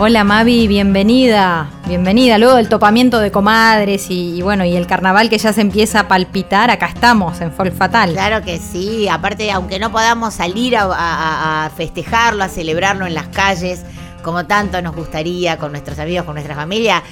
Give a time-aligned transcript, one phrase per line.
[0.00, 1.68] Hola Mavi, bienvenida.
[1.88, 2.38] Bienvenida.
[2.38, 6.00] Luego del topamiento de comadres y, y bueno, y el carnaval que ya se empieza
[6.00, 8.12] a palpitar, acá estamos en Folk Fatal.
[8.12, 13.14] Claro que sí, aparte aunque no podamos salir a, a- a festejarlo, a celebrarlo en
[13.14, 13.82] las calles,
[14.22, 17.02] como tanto nos gustaría con nuestros amigos, con nuestra familia,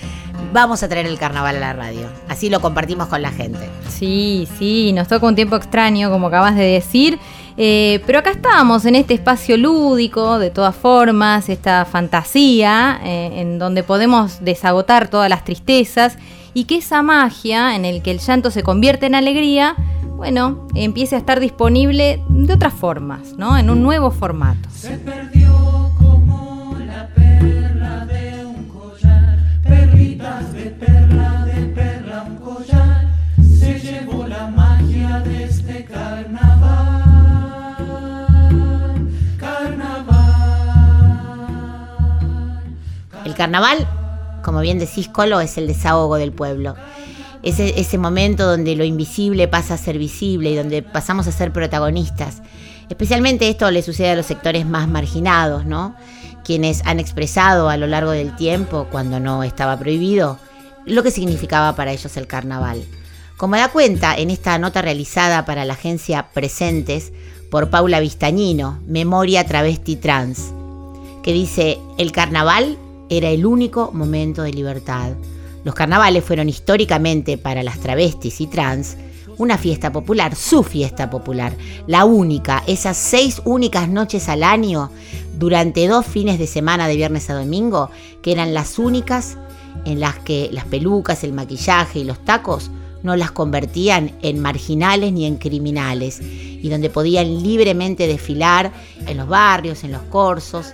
[0.53, 2.07] vamos a traer el carnaval a la radio.
[2.29, 3.69] Así lo compartimos con la gente.
[3.89, 7.19] Sí, sí, nos toca un tiempo extraño, como acabas de decir.
[7.57, 13.59] Eh, pero acá estamos, en este espacio lúdico, de todas formas, esta fantasía, eh, en
[13.59, 16.19] donde podemos desagotar todas las tristezas
[16.55, 19.75] y que esa magia, en el que el llanto se convierte en alegría,
[20.17, 23.59] bueno, empiece a estar disponible de otras formas, ¿no?
[23.59, 24.69] En un nuevo formato.
[24.71, 25.56] Se perdió
[43.37, 43.87] carnaval,
[44.43, 46.75] como bien decís, Colo, es el desahogo del pueblo.
[47.43, 51.53] Ese, ese momento donde lo invisible pasa a ser visible y donde pasamos a ser
[51.53, 52.43] protagonistas.
[52.89, 55.97] Especialmente esto le sucede a los sectores más marginados, ¿no?
[56.45, 60.39] Quienes han expresado a lo largo del tiempo, cuando no estaba prohibido,
[60.85, 62.85] lo que significaba para ellos el carnaval.
[63.37, 67.13] Como da cuenta en esta nota realizada para la agencia Presentes
[67.51, 70.53] por Paula Vistañino, Memoria Travesti Trans,
[71.23, 72.79] que dice, el carnaval
[73.09, 75.13] era el único momento de libertad.
[75.65, 78.97] Los carnavales fueron históricamente para las travestis y trans
[79.39, 81.55] una fiesta popular, su fiesta popular,
[81.87, 84.91] la única, esas seis únicas noches al año,
[85.39, 87.91] durante dos fines de semana de viernes a domingo,
[88.23, 89.37] que eran las únicas
[89.85, 92.71] en las que las pelucas, el maquillaje y los tacos
[93.03, 98.73] no las convertían en marginales ni en criminales, y donde podían libremente desfilar
[99.07, 100.73] en los barrios, en los corsos,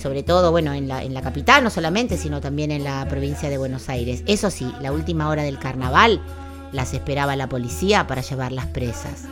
[0.00, 3.48] sobre todo, bueno, en la, en la capital no solamente, sino también en la provincia
[3.48, 4.22] de Buenos Aires.
[4.26, 6.20] Eso sí, la última hora del carnaval
[6.72, 9.24] las esperaba la policía para llevarlas presas.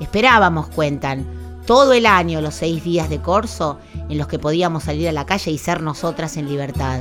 [0.00, 1.26] Esperábamos, cuentan,
[1.66, 3.78] todo el año los seis días de corso
[4.08, 7.00] en los que podíamos salir a la calle y ser nosotras en libertad.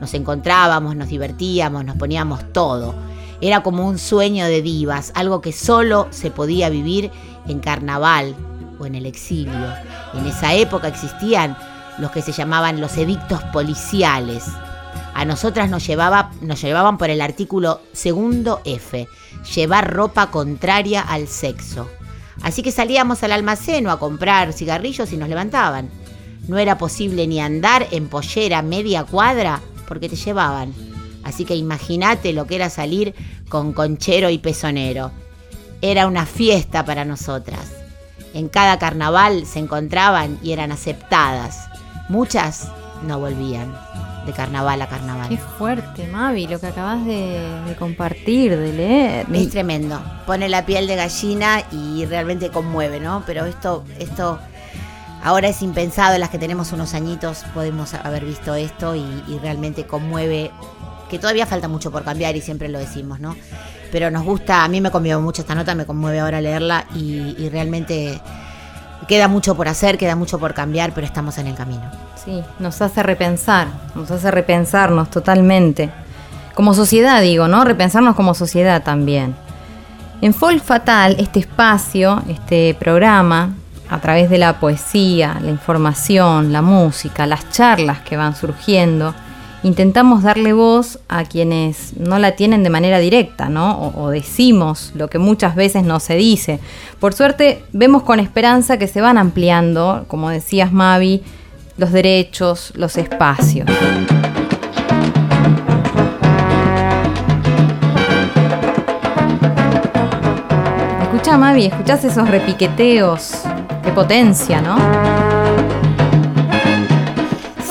[0.00, 2.94] Nos encontrábamos, nos divertíamos, nos poníamos todo.
[3.40, 7.10] Era como un sueño de divas, algo que solo se podía vivir
[7.48, 8.34] en carnaval
[8.78, 9.66] o en el exilio.
[10.14, 11.56] En esa época existían
[11.98, 14.44] los que se llamaban los edictos policiales.
[15.14, 19.08] A nosotras nos, llevaba, nos llevaban por el artículo segundo F,
[19.54, 21.88] llevar ropa contraria al sexo.
[22.42, 25.88] Así que salíamos al almacén o a comprar cigarrillos y nos levantaban.
[26.48, 30.74] No era posible ni andar en pollera media cuadra porque te llevaban.
[31.24, 33.14] Así que imagínate lo que era salir
[33.48, 35.10] con conchero y pezonero.
[35.80, 37.72] Era una fiesta para nosotras.
[38.32, 41.68] En cada carnaval se encontraban y eran aceptadas.
[42.08, 42.68] Muchas
[43.02, 43.74] no volvían
[44.26, 45.28] de carnaval a carnaval.
[45.28, 49.26] Qué fuerte, Mavi, lo que acabas de, de compartir, de leer.
[49.32, 50.00] Es tremendo.
[50.26, 53.22] Pone la piel de gallina y realmente conmueve, ¿no?
[53.24, 54.38] Pero esto, esto
[55.22, 56.18] ahora es impensado.
[56.18, 60.50] Las que tenemos unos añitos podemos haber visto esto y, y realmente conmueve.
[61.08, 63.36] Que todavía falta mucho por cambiar y siempre lo decimos, ¿no?
[63.92, 67.36] Pero nos gusta, a mí me conmueve mucho esta nota, me conmueve ahora leerla y,
[67.38, 68.20] y realmente
[69.06, 71.90] queda mucho por hacer, queda mucho por cambiar, pero estamos en el camino.
[72.24, 75.90] Sí, nos hace repensar, nos hace repensarnos totalmente.
[76.54, 77.64] Como sociedad, digo, ¿no?
[77.64, 79.36] Repensarnos como sociedad también.
[80.22, 83.50] En Folk Fatal, este espacio, este programa,
[83.88, 89.14] a través de la poesía, la información, la música, las charlas que van surgiendo,
[89.66, 93.92] intentamos darle voz a quienes no la tienen de manera directa, ¿no?
[93.96, 96.60] O, decimos lo que muchas veces no se dice.
[97.00, 101.24] Por suerte, vemos con esperanza que se van ampliando, como decías Mavi,
[101.78, 103.68] los derechos, los espacios.
[111.02, 113.32] Escucha, Mavi, escuchás esos repiqueteos.
[113.82, 115.25] Qué potencia, ¿no?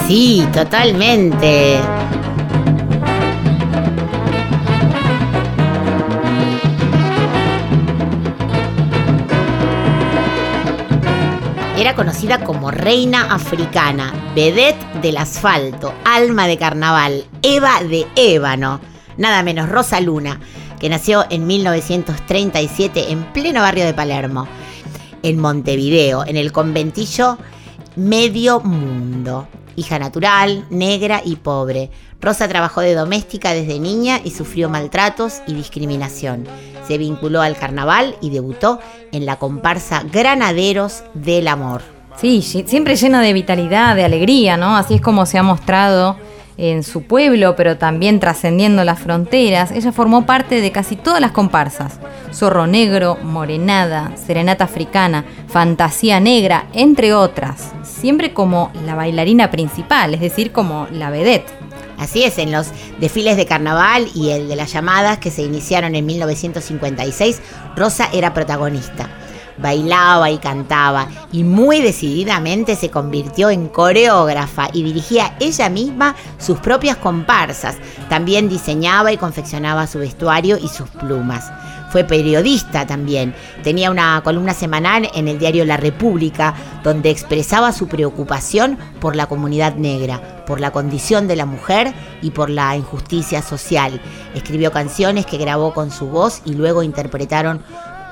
[0.07, 1.79] Sí, totalmente.
[11.75, 18.79] Era conocida como reina africana, vedette del asfalto, alma de carnaval, Eva de Ébano,
[19.17, 20.39] nada menos Rosa Luna,
[20.79, 24.47] que nació en 1937 en pleno barrio de Palermo,
[25.23, 27.39] en Montevideo, en el conventillo
[27.95, 29.47] Medio Mundo.
[29.75, 31.91] Hija natural, negra y pobre.
[32.21, 36.45] Rosa trabajó de doméstica desde niña y sufrió maltratos y discriminación.
[36.87, 38.79] Se vinculó al carnaval y debutó
[39.11, 41.81] en la comparsa Granaderos del Amor.
[42.17, 44.77] Sí, siempre llena de vitalidad, de alegría, ¿no?
[44.77, 46.15] Así es como se ha mostrado
[46.57, 49.71] en su pueblo, pero también trascendiendo las fronteras.
[49.71, 51.99] Ella formó parte de casi todas las comparsas.
[52.33, 57.73] Zorro Negro, Morenada, Serenata Africana, Fantasía Negra, entre otras.
[58.05, 61.51] Siempre como la bailarina principal, es decir, como la vedette.
[61.97, 62.67] Así es, en los
[62.99, 67.41] desfiles de carnaval y el de las llamadas que se iniciaron en 1956,
[67.75, 69.09] Rosa era protagonista.
[69.57, 76.59] Bailaba y cantaba y muy decididamente se convirtió en coreógrafa y dirigía ella misma sus
[76.59, 77.77] propias comparsas.
[78.09, 81.51] También diseñaba y confeccionaba su vestuario y sus plumas.
[81.95, 83.33] Fue periodista también.
[83.63, 86.53] Tenía una columna semanal en el diario La República
[86.83, 92.31] donde expresaba su preocupación por la comunidad negra, por la condición de la mujer y
[92.31, 94.01] por la injusticia social.
[94.33, 97.61] Escribió canciones que grabó con su voz y luego interpretaron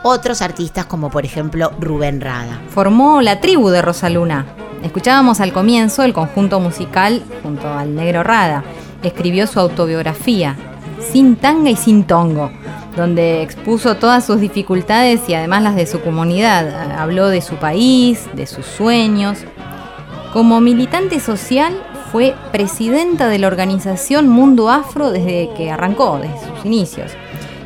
[0.03, 2.61] otros artistas como por ejemplo Rubén Rada.
[2.69, 4.45] Formó la tribu de Rosaluna.
[4.83, 8.63] Escuchábamos al comienzo el conjunto musical junto al negro Rada.
[9.01, 10.55] Escribió su autobiografía,
[11.00, 12.51] Sin tanga y sin tongo,
[12.95, 16.91] donde expuso todas sus dificultades y además las de su comunidad.
[16.97, 19.39] Habló de su país, de sus sueños.
[20.33, 21.73] Como militante social
[22.11, 27.11] fue presidenta de la organización Mundo Afro desde que arrancó, desde sus inicios.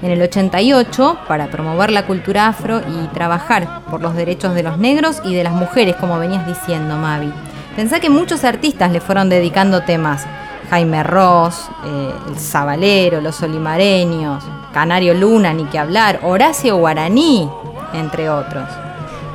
[0.01, 4.77] En el 88, para promover la cultura afro y trabajar por los derechos de los
[4.77, 7.33] negros y de las mujeres, como venías diciendo, Mavi.
[7.75, 10.25] Pensá que muchos artistas le fueron dedicando temas.
[10.69, 17.49] Jaime Ross, eh, El Zabalero, Los Olimareños, Canario Luna, ni que hablar, Horacio Guaraní,
[17.93, 18.69] entre otros.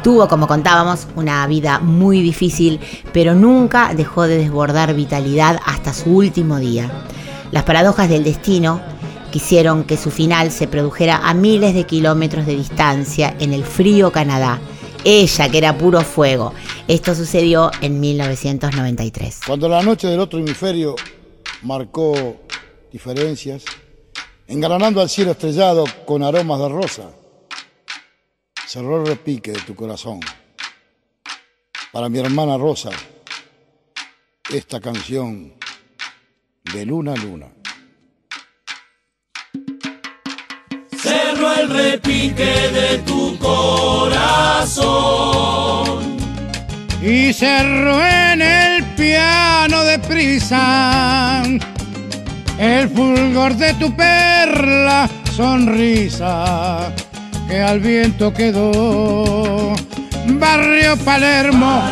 [0.02, 2.80] Tuvo, como contábamos, una vida muy difícil,
[3.12, 6.90] pero nunca dejó de desbordar vitalidad hasta su último día.
[7.50, 8.80] Las paradojas del destino
[9.32, 14.12] quisieron que su final se produjera a miles de kilómetros de distancia en el frío
[14.12, 14.60] Canadá.
[15.04, 16.54] Ella, que era puro fuego.
[16.86, 19.40] Esto sucedió en 1993.
[19.44, 20.94] Cuando la noche del otro hemisferio
[21.62, 22.42] marcó
[22.92, 23.64] diferencias,
[24.46, 27.10] engalanando al cielo estrellado con aromas de rosa,
[28.66, 30.20] cerró el repique de tu corazón.
[31.90, 32.90] Para mi hermana Rosa,
[34.50, 35.54] esta canción
[36.72, 37.48] de luna a luna.
[41.02, 44.22] Cerró el repique de tu corazón.
[47.02, 51.42] y cerró en el piano de prisa
[52.58, 56.92] el fulgor de tu perla sonrisa
[57.48, 59.74] que al viento quedó.
[60.24, 61.82] Barrio Palermo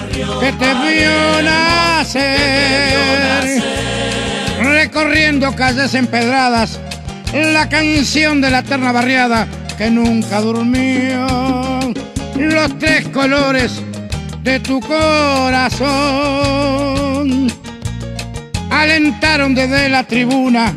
[0.41, 2.31] que te vio nacer,
[4.63, 6.79] recorriendo calles empedradas,
[7.33, 9.47] la canción de la eterna barriada
[9.77, 11.27] que nunca durmió,
[12.37, 13.83] los tres colores
[14.43, 15.91] de tu corazón
[18.71, 20.73] alentaron desde la tribuna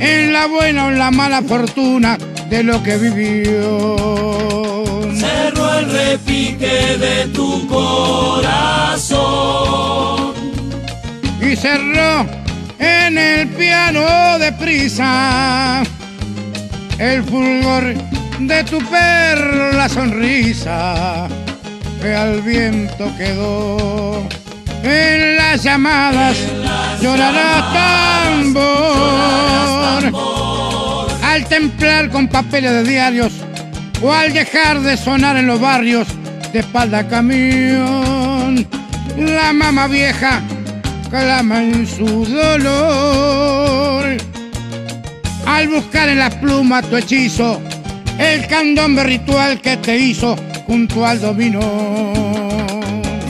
[0.00, 2.16] en la buena o en la mala fortuna
[2.48, 3.96] de lo que vivió.
[5.14, 9.24] Cerró el repique de tu corazón.
[11.40, 12.43] y cerró
[13.16, 15.84] en el piano de prisa
[16.98, 17.94] el fulgor
[18.40, 21.28] de tu perla sonrisa
[22.02, 24.26] que al viento quedó.
[24.82, 26.36] En las llamadas
[27.00, 27.72] llorará
[28.42, 28.64] tambor
[31.22, 33.32] al templar con papeles de diarios
[34.02, 36.08] o al dejar de sonar en los barrios
[36.52, 38.66] de espalda camión.
[39.16, 40.42] La mamá vieja
[41.14, 44.04] clama en su dolor
[45.46, 47.60] al buscar en las plumas tu hechizo,
[48.18, 50.34] el candombe ritual que te hizo
[50.66, 51.60] junto al dominó.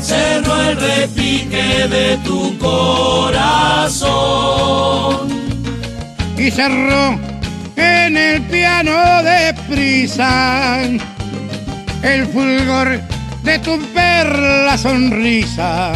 [0.00, 4.14] Cerró el repique de tu corazón.
[6.38, 7.18] y cerró
[7.76, 10.80] en el piano de prisa
[12.02, 12.98] el fulgor
[13.42, 15.92] de tu perla sonrisa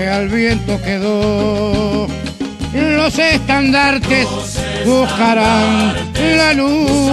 [0.00, 2.08] que al viento quedó.
[2.72, 4.26] Los estandartes
[4.86, 7.12] buscarán la luz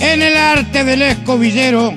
[0.00, 1.94] en el arte del escobillero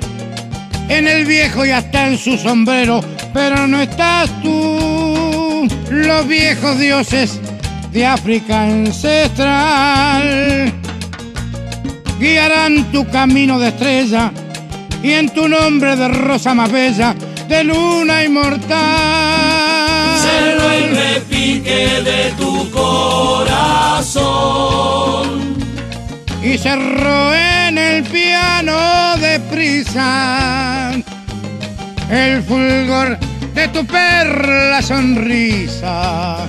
[0.88, 3.02] en el viejo y hasta en su sombrero,
[3.34, 5.68] pero no estás tú.
[5.90, 7.38] Los viejos dioses
[7.92, 10.22] de África ancestral
[12.18, 14.32] guiarán tu camino de estrella
[15.02, 17.14] y en tu nombre de rosa más bella,
[17.48, 18.68] de luna inmortal.
[20.20, 24.28] Cerro el repique de tu corazón.
[26.42, 30.92] y cerró en el piano de prisa
[32.10, 33.18] el fulgor
[33.54, 36.46] de tu perla sonrisa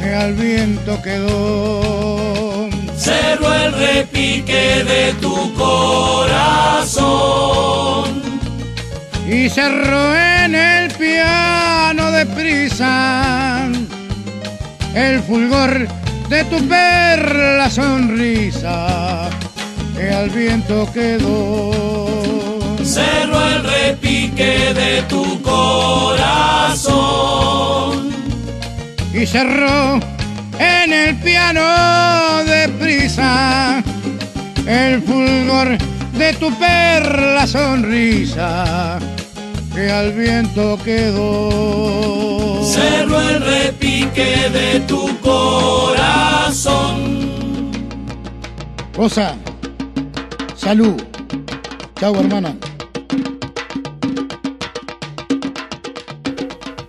[0.00, 2.68] que al viento quedó.
[2.96, 7.02] Cerro el repique de tu corazón.
[9.32, 13.66] Y cerró en el piano de prisa
[14.94, 15.88] el fulgor
[16.28, 19.30] de tu perla sonrisa
[19.96, 21.72] que al viento quedó.
[22.84, 25.72] Cerro el repique de tu corazón.
[29.14, 29.98] y cerró
[30.58, 33.82] en el piano de prisa
[34.66, 35.78] el fulgor
[36.18, 38.98] de tu perla sonrisa
[39.74, 42.62] que al viento quedó.
[42.64, 46.92] Cerro el repique de tu corazón.
[48.94, 49.36] Rosa,
[50.54, 50.94] salud.
[51.98, 52.54] Chau, hermana.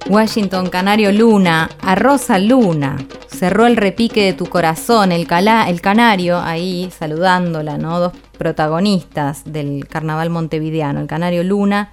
[0.09, 2.97] Washington Canario Luna, a Rosa Luna.
[3.27, 7.99] Cerró el repique de tu corazón, el, cala- el canario ahí saludándola, ¿no?
[7.99, 11.91] Dos protagonistas del carnaval montevideano, el canario Luna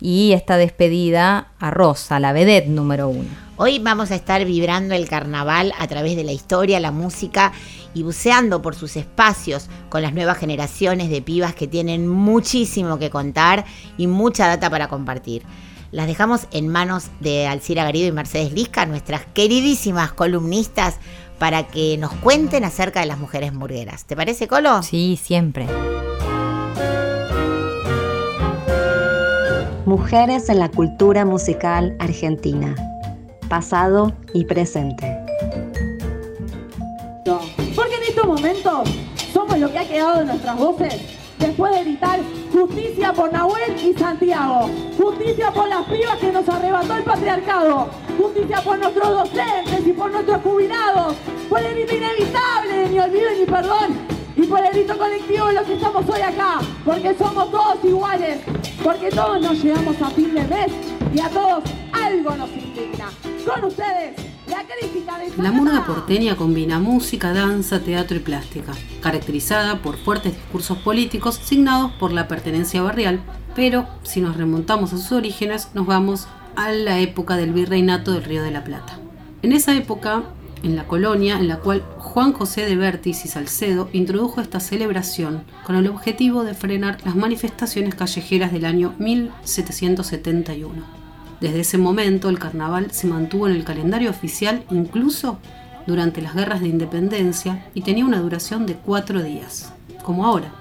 [0.00, 3.28] y esta despedida a Rosa, la vedette número uno.
[3.56, 7.52] Hoy vamos a estar vibrando el carnaval a través de la historia, la música
[7.92, 13.10] y buceando por sus espacios con las nuevas generaciones de pibas que tienen muchísimo que
[13.10, 13.66] contar
[13.98, 15.42] y mucha data para compartir.
[15.92, 20.98] Las dejamos en manos de Alcira Garido y Mercedes Lisca, nuestras queridísimas columnistas,
[21.38, 24.04] para que nos cuenten acerca de las mujeres murgueras.
[24.04, 24.82] ¿Te parece, Colo?
[24.82, 25.66] Sí, siempre.
[29.90, 32.76] Mujeres en la cultura musical argentina.
[33.48, 35.18] Pasado y presente.
[37.74, 38.88] Porque en estos momentos
[39.34, 40.94] somos lo que ha quedado de nuestras voces
[41.40, 42.20] después de gritar
[42.52, 48.62] justicia por Nahuel y Santiago, justicia por las pibas que nos arrebató el patriarcado, justicia
[48.62, 51.16] por nuestros docentes y por nuestros jubilados,
[51.48, 54.09] por el inevitable ni olvido ni perdón
[54.40, 58.38] y por el grito colectivo de los que estamos hoy acá, porque somos todos iguales,
[58.82, 60.72] porque todos nos llegamos a fin de mes
[61.14, 63.10] y a todos algo nos indigna.
[63.46, 64.16] Con ustedes,
[64.48, 70.34] la crítica de La murga porteña combina música, danza, teatro y plástica, caracterizada por fuertes
[70.34, 73.20] discursos políticos signados por la pertenencia barrial,
[73.54, 78.24] pero si nos remontamos a sus orígenes nos vamos a la época del virreinato del
[78.24, 78.98] Río de la Plata.
[79.42, 80.24] En esa época,
[80.62, 85.44] en la colonia en la cual Juan José de Vértiz y Salcedo introdujo esta celebración
[85.64, 90.82] con el objetivo de frenar las manifestaciones callejeras del año 1771.
[91.40, 95.38] Desde ese momento el carnaval se mantuvo en el calendario oficial incluso
[95.86, 100.59] durante las guerras de independencia y tenía una duración de cuatro días, como ahora.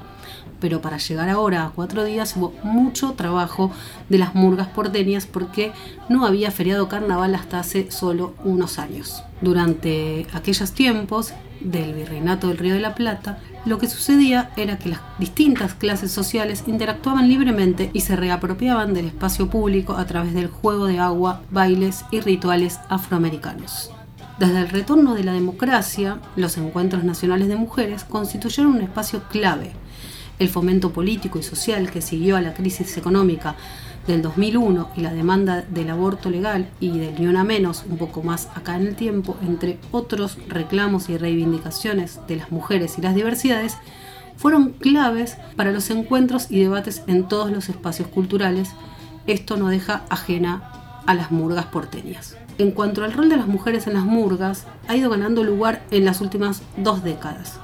[0.59, 3.71] Pero para llegar ahora a cuatro días hubo mucho trabajo
[4.09, 5.71] de las murgas porteñas porque
[6.09, 9.23] no había feriado carnaval hasta hace solo unos años.
[9.41, 14.89] Durante aquellos tiempos del Virreinato del Río de la Plata, lo que sucedía era que
[14.89, 20.47] las distintas clases sociales interactuaban libremente y se reapropiaban del espacio público a través del
[20.47, 23.91] juego de agua, bailes y rituales afroamericanos.
[24.39, 29.73] Desde el retorno de la democracia, los encuentros nacionales de mujeres constituyeron un espacio clave.
[30.39, 33.55] El fomento político y social que siguió a la crisis económica
[34.08, 38.24] del 2001 y la demanda del aborto legal y del ni una menos un poco
[38.24, 43.15] más acá en el tiempo, entre otros reclamos y reivindicaciones de las mujeres y las
[43.15, 43.77] diversidades,
[44.38, 48.72] fueron claves para los encuentros y debates en todos los espacios culturales.
[49.27, 52.38] Esto no deja ajena a las murgas porteñas.
[52.58, 56.05] En cuanto al rol de las mujeres en las murgas, ha ido ganando lugar en
[56.05, 57.60] las últimas dos décadas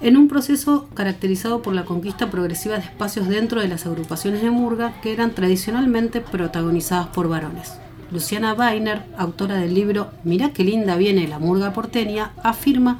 [0.00, 4.50] en un proceso caracterizado por la conquista progresiva de espacios dentro de las agrupaciones de
[4.50, 7.74] murga que eran tradicionalmente protagonizadas por varones.
[8.10, 12.98] Luciana Weiner, autora del libro Mirá qué linda viene la murga porteña, afirma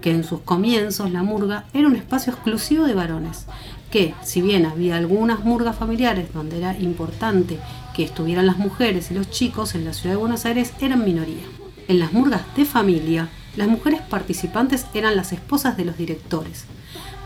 [0.00, 3.46] que en sus comienzos la murga era un espacio exclusivo de varones,
[3.90, 7.58] que si bien había algunas murgas familiares donde era importante
[7.94, 11.44] que estuvieran las mujeres y los chicos en la ciudad de Buenos Aires, eran minoría.
[11.88, 16.64] En las murgas de familia, las mujeres participantes eran las esposas de los directores.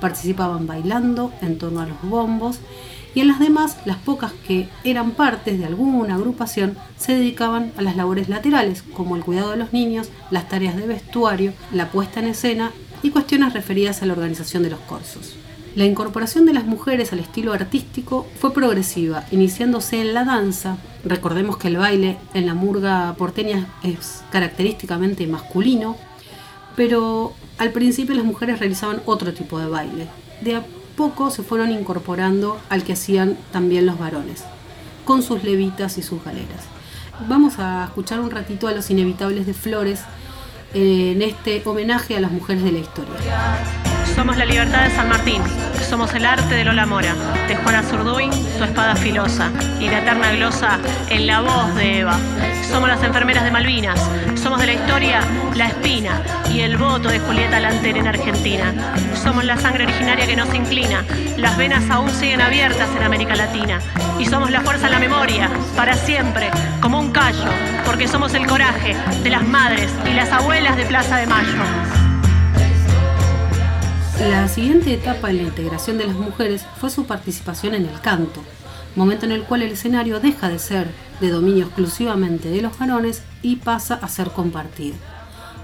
[0.00, 2.58] Participaban bailando en torno a los bombos
[3.14, 7.82] y en las demás, las pocas que eran partes de alguna agrupación se dedicaban a
[7.82, 12.20] las labores laterales, como el cuidado de los niños, las tareas de vestuario, la puesta
[12.20, 15.36] en escena y cuestiones referidas a la organización de los cursos.
[15.74, 20.76] La incorporación de las mujeres al estilo artístico fue progresiva, iniciándose en la danza.
[21.02, 25.96] Recordemos que el baile en la murga porteña es característicamente masculino,
[26.76, 30.08] pero al principio las mujeres realizaban otro tipo de baile.
[30.40, 30.64] De a
[30.96, 34.44] poco se fueron incorporando al que hacían también los varones,
[35.04, 36.64] con sus levitas y sus galeras.
[37.28, 40.00] Vamos a escuchar un ratito a los inevitables de Flores
[40.74, 43.91] eh, en este homenaje a las mujeres de la historia.
[44.14, 45.42] Somos la libertad de San Martín,
[45.88, 47.14] somos el arte de Lola Mora,
[47.48, 50.78] de Juana Zurduy, su espada filosa, y la eterna glosa
[51.08, 52.16] en la voz de Eva.
[52.70, 54.00] Somos las enfermeras de Malvinas,
[54.34, 55.20] somos de la historia
[55.54, 58.72] la espina y el voto de Julieta Lanter en Argentina.
[59.14, 61.04] Somos la sangre originaria que no se inclina,
[61.36, 63.80] las venas aún siguen abiertas en América Latina.
[64.18, 67.50] Y somos la fuerza de la memoria, para siempre, como un callo,
[67.84, 72.01] porque somos el coraje de las madres y las abuelas de Plaza de Mayo.
[74.20, 78.42] La siguiente etapa en la integración de las mujeres fue su participación en el canto,
[78.94, 80.88] momento en el cual el escenario deja de ser
[81.20, 84.96] de dominio exclusivamente de los varones y pasa a ser compartido.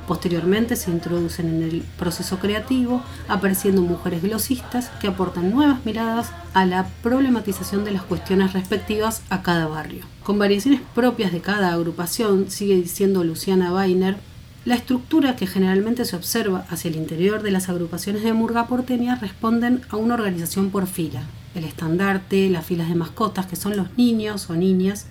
[0.09, 6.64] Posteriormente se introducen en el proceso creativo, apareciendo mujeres glosistas que aportan nuevas miradas a
[6.64, 10.07] la problematización de las cuestiones respectivas a cada barrio.
[10.25, 14.17] Con variaciones propias de cada agrupación, sigue diciendo Luciana Weiner,
[14.65, 19.15] la estructura que generalmente se observa hacia el interior de las agrupaciones de murga porteña
[19.17, 21.23] responden a una organización por fila.
[21.55, 25.07] El estandarte, las filas de mascotas, que son los niños o niñas,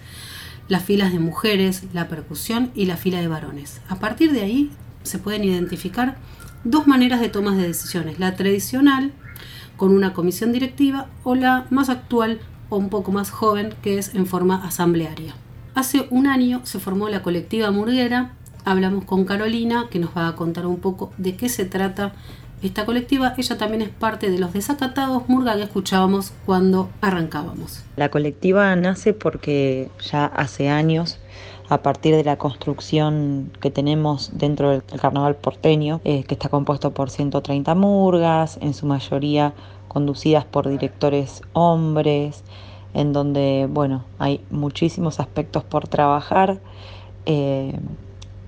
[0.68, 3.82] las filas de mujeres, la percusión y la fila de varones.
[3.90, 4.72] A partir de ahí
[5.04, 6.18] se pueden identificar
[6.64, 9.12] dos maneras de tomas de decisiones, la tradicional,
[9.78, 12.40] con una comisión directiva, o la más actual
[12.70, 15.36] o un poco más joven, que es en forma asamblearia.
[15.74, 18.34] Hace un año se formó la colectiva murguera,
[18.68, 22.12] hablamos con Carolina, que nos va a contar un poco de qué se trata
[22.62, 23.34] esta colectiva.
[23.38, 27.86] Ella también es parte de los desacatados Murga que escuchábamos cuando arrancábamos.
[27.96, 31.18] La colectiva nace porque ya hace años,
[31.70, 36.92] a partir de la construcción que tenemos dentro del carnaval porteño, eh, que está compuesto
[36.92, 39.54] por 130 murgas, en su mayoría
[39.88, 42.44] conducidas por directores hombres,
[42.94, 46.60] en donde, bueno, hay muchísimos aspectos por trabajar.
[47.26, 47.74] eh,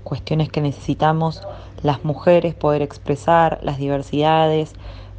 [0.10, 1.44] cuestiones que necesitamos
[1.84, 4.74] las mujeres poder expresar, las diversidades,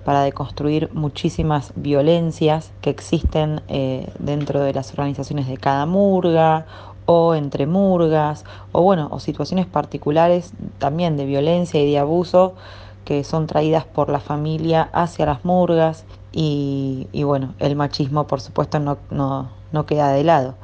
[0.05, 6.67] para deconstruir muchísimas violencias que existen eh, dentro de las organizaciones de cada murga
[7.07, 12.55] o entre murgas, o bueno, o situaciones particulares también de violencia y de abuso
[13.05, 18.41] que son traídas por la familia hacia las murgas y, y bueno, el machismo por
[18.41, 20.55] supuesto no, no, no queda de lado.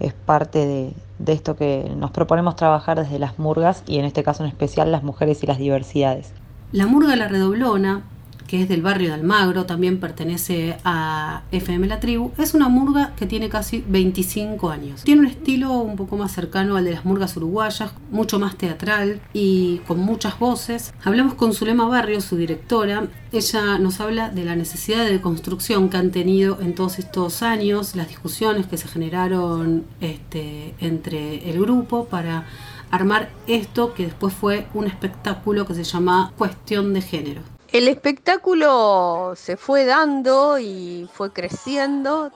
[0.00, 4.22] Es parte de, de esto que nos proponemos trabajar desde las murgas y en este
[4.22, 6.32] caso en especial las mujeres y las diversidades.
[6.72, 8.02] La Murga La Redoblona,
[8.46, 13.12] que es del barrio de Almagro, también pertenece a FM La Tribu, es una murga
[13.16, 15.02] que tiene casi 25 años.
[15.02, 19.20] Tiene un estilo un poco más cercano al de las murgas uruguayas, mucho más teatral
[19.32, 20.94] y con muchas voces.
[21.04, 23.08] Hablamos con Zulema Barrio, su directora.
[23.32, 27.96] Ella nos habla de la necesidad de construcción que han tenido en todos estos años,
[27.96, 32.46] las discusiones que se generaron este, entre el grupo para
[32.90, 37.55] armar esto que después fue un espectáculo que se llama Cuestión de Género.
[37.76, 42.32] El espectáculo se fue dando y fue creciendo.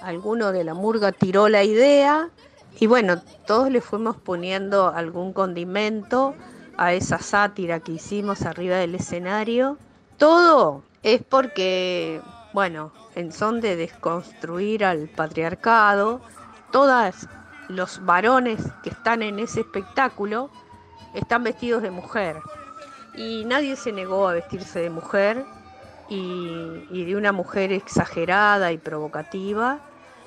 [0.00, 2.30] Alguno de la murga tiró la idea
[2.80, 6.34] y bueno, todos le fuimos poniendo algún condimento
[6.78, 9.76] a esa sátira que hicimos arriba del escenario.
[10.16, 12.22] Todo es porque,
[12.54, 16.22] bueno, en son de desconstruir al patriarcado,
[16.72, 17.28] todos
[17.68, 20.48] los varones que están en ese espectáculo
[21.12, 22.38] están vestidos de mujer
[23.14, 25.44] y nadie se negó a vestirse de mujer
[26.08, 29.80] y, de una mujer exagerada y provocativa.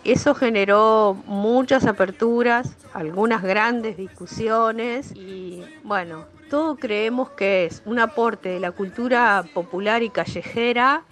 [0.04, 8.50] Eso generó muchas aperturas, algunas grandes discusiones y bueno, todo creemos que es un aporte
[8.50, 11.04] de la cultura popular y callejera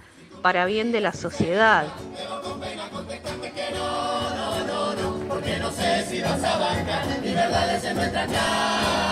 [0.41, 1.85] para bien de la sociedad.
[5.27, 9.08] Porque no sé si vas a bancar mi verdades en nuestra cama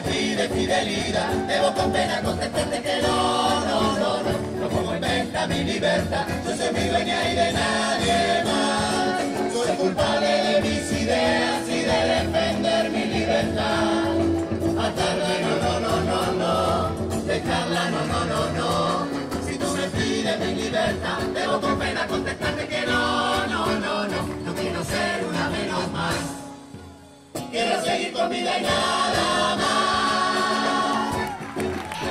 [0.00, 5.00] me pide fidelidad, debo con pena contestarte que no, no, no, no, no pongo en
[5.00, 11.02] venta mi libertad, yo soy mi dueña y de nadie más, soy culpable de mis
[11.02, 14.12] ideas y de defender mi libertad,
[14.86, 19.06] atarla no, no, no, no, no, dejarla no, no, no, no,
[19.46, 24.22] si tú me pides mi libertad, debo con pena contestarte que no, no, no, no,
[24.44, 26.14] no quiero ser una menos más,
[27.50, 29.67] quiero seguir con vida y nada más.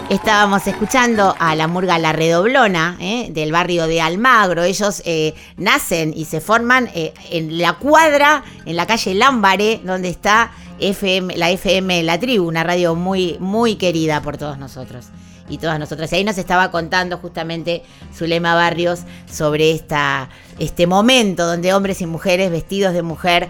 [0.10, 3.28] Estábamos escuchando a la murga La Redoblona ¿eh?
[3.32, 4.64] del barrio de Almagro.
[4.64, 10.08] Ellos eh, nacen y se forman eh, en la cuadra, en la calle Lámbare, donde
[10.08, 15.08] está FM, la FM La Tribu, una radio muy, muy querida por todos nosotros
[15.50, 16.10] y todas nosotras.
[16.14, 17.84] Y ahí nos estaba contando justamente
[18.16, 23.50] Zulema Barrios sobre esta, este momento donde hombres y mujeres vestidos de mujer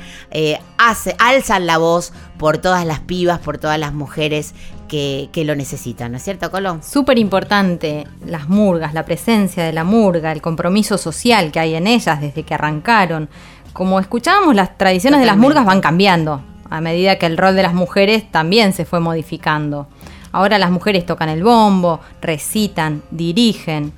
[0.80, 4.54] hace- alzan la voz por todas las pibas, por todas las mujeres
[4.88, 6.82] que, que lo necesitan, ¿no es cierto, Colón?
[6.84, 11.88] Súper importante las murgas, la presencia de la murga, el compromiso social que hay en
[11.88, 13.30] ellas desde que arrancaron.
[13.74, 17.64] Como escuchábamos, las tradiciones de las murgas van cambiando a medida que el rol de
[17.64, 19.88] las mujeres también se fue modificando.
[20.32, 23.94] Ahora las mujeres tocan el bombo, recitan, dirigen.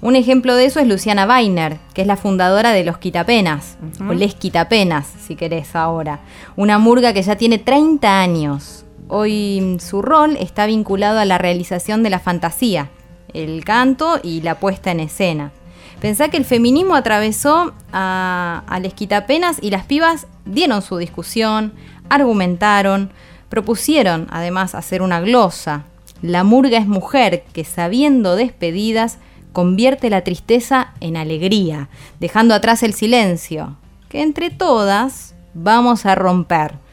[0.00, 4.12] Un ejemplo de eso es Luciana Weiner, que es la fundadora de Los Quitapenas, o
[4.12, 6.20] Les Quitapenas, si querés ahora.
[6.56, 8.83] Una murga que ya tiene 30 años.
[9.08, 12.90] Hoy su rol está vinculado a la realización de la fantasía,
[13.32, 15.52] el canto y la puesta en escena.
[16.00, 21.74] Pensá que el feminismo atravesó a, a Les Quitapenas y las pibas dieron su discusión,
[22.08, 23.10] argumentaron,
[23.48, 25.84] propusieron además hacer una glosa.
[26.22, 29.18] La murga es mujer que sabiendo despedidas
[29.52, 31.88] convierte la tristeza en alegría,
[32.20, 33.76] dejando atrás el silencio,
[34.08, 36.83] que entre todas vamos a romper.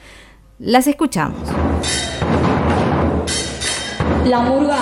[0.64, 1.42] Las escuchamos.
[4.26, 4.78] La murga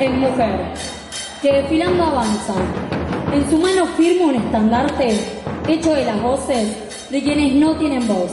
[0.00, 0.72] es mujer,
[1.40, 2.54] que desfilando avanza.
[3.32, 5.16] En su mano firma un estandarte
[5.68, 6.76] hecho de las voces
[7.08, 8.32] de quienes no tienen voz.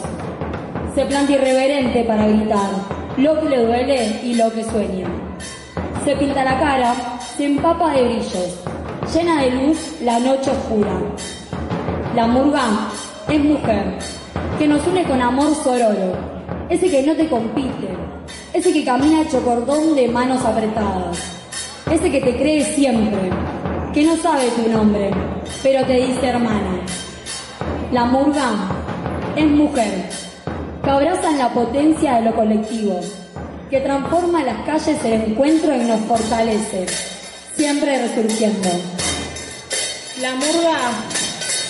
[0.96, 2.72] Se planta irreverente para gritar
[3.18, 5.08] lo que le duele y lo que sueña.
[6.04, 6.96] Se pinta la cara,
[7.38, 8.64] se empapa de brillos,
[9.14, 11.00] llena de luz la noche oscura.
[12.16, 12.64] La murga
[13.28, 14.00] es mujer,
[14.58, 16.39] que nos une con amor sororo,
[16.70, 17.88] ese que no te compite,
[18.54, 21.18] ese que camina hecho cordón de manos apretadas,
[21.92, 23.32] ese que te cree siempre,
[23.94, 25.10] que no sabe tu nombre,
[25.64, 26.82] pero te dice hermana.
[27.92, 28.52] La murga
[29.36, 30.10] es mujer,
[30.84, 33.00] que abraza en la potencia de lo colectivo,
[33.72, 36.86] que transforma las calles en encuentro y nos fortalece,
[37.56, 38.70] siempre resurgiendo.
[40.22, 40.92] La murga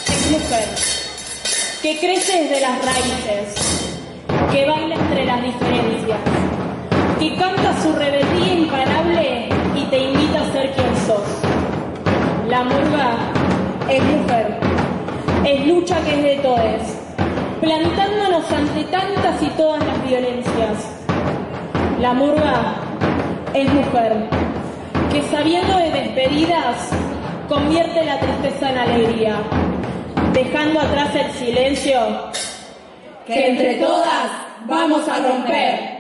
[0.08, 0.68] es mujer,
[1.82, 3.69] que crece desde las raíces,
[4.52, 6.20] que baila entre las diferencias,
[7.20, 11.42] que canta su rebeldía imparable y te invita a ser quien sos.
[12.48, 13.18] La murga
[13.90, 14.60] es mujer,
[15.46, 16.98] es lucha que es de todes,
[17.62, 20.96] plantándonos ante tantas y todas las violencias.
[22.00, 22.76] La murga
[23.54, 24.30] es mujer,
[25.12, 26.90] que sabiendo de despedidas,
[27.48, 29.36] convierte la tristeza en alegría,
[30.34, 32.00] dejando atrás el silencio
[33.34, 34.32] que entre todas
[34.66, 35.99] vamos a romper.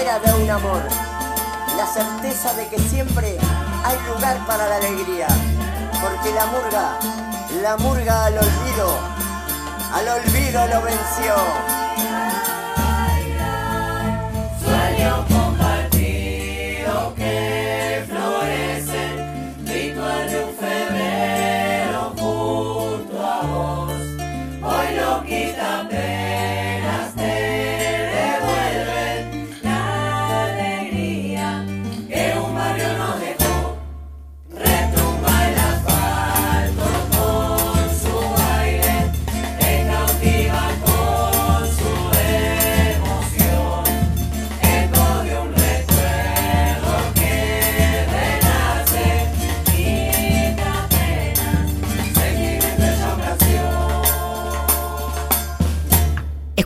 [0.00, 0.80] De un amor,
[1.76, 3.36] la certeza de que siempre
[3.84, 5.26] hay lugar para la alegría,
[6.00, 6.98] porque la murga,
[7.60, 8.98] la murga al olvido,
[9.92, 11.79] al olvido lo venció.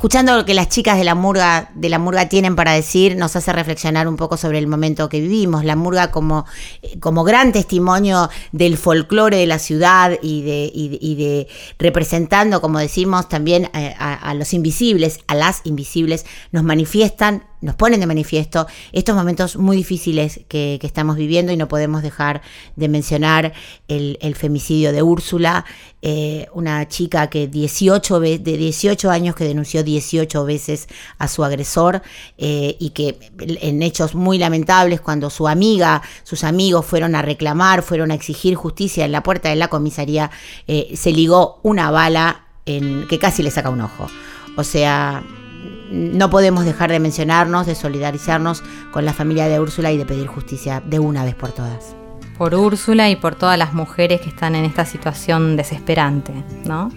[0.05, 3.37] Escuchando lo que las chicas de la murga de la murga tienen para decir nos
[3.37, 5.65] hace reflexionar un poco sobre el momento que vivimos.
[5.65, 6.45] La murga como,
[6.83, 12.81] eh, como gran testimonio del folclore de la ciudad y de, y de- representando como
[12.81, 18.67] decimos también eh, a los invisibles a las invisibles nos manifiestan nos ponen de manifiesto
[18.93, 22.43] estos momentos muy difíciles que, estamos viviendo y no podemos dejar
[22.77, 23.55] de mencionar
[23.89, 25.65] el, femicidio de Úrsula,
[26.03, 31.43] eh, una chica que 18 ve- de 18 años que denunció 18 veces a su
[31.43, 32.03] agresor
[32.37, 37.83] eh, y que en hechos muy lamentables cuando su amiga, sus amigos fueron a reclamar,
[37.83, 40.31] fueron a exigir justicia en la puerta de la comisaría,
[40.69, 44.07] eh, se ligó una bala en, que casi le saca un ojo.
[44.57, 45.25] O sea,
[45.91, 50.27] no podemos dejar de mencionarnos, de solidarizarnos con la familia de Úrsula y de pedir
[50.27, 51.95] justicia de una vez por todas.
[52.39, 56.33] Por Úrsula y por todas las mujeres que están en esta situación desesperante,
[56.65, 56.91] ¿no?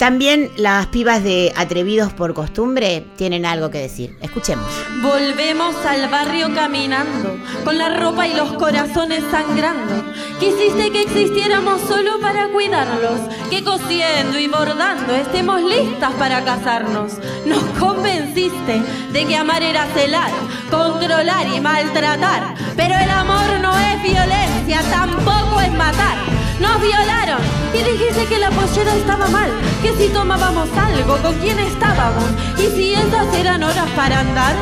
[0.00, 4.16] También las pibas de Atrevidos por Costumbre tienen algo que decir.
[4.22, 4.66] Escuchemos.
[5.02, 7.36] Volvemos al barrio caminando,
[7.66, 10.02] con la ropa y los corazones sangrando.
[10.38, 17.18] Quisiste que existiéramos solo para cuidarlos, que cosiendo y bordando estemos listas para casarnos.
[17.44, 18.80] Nos convenciste
[19.12, 20.30] de que amar era celar,
[20.70, 22.54] controlar y maltratar.
[22.74, 26.39] Pero el amor no es violencia, tampoco es matar.
[26.60, 27.40] Nos violaron
[27.72, 29.50] y dijiste que la pollera estaba mal,
[29.82, 32.24] que si tomábamos algo, con quién estábamos
[32.58, 34.54] y si esas eran horas para andar.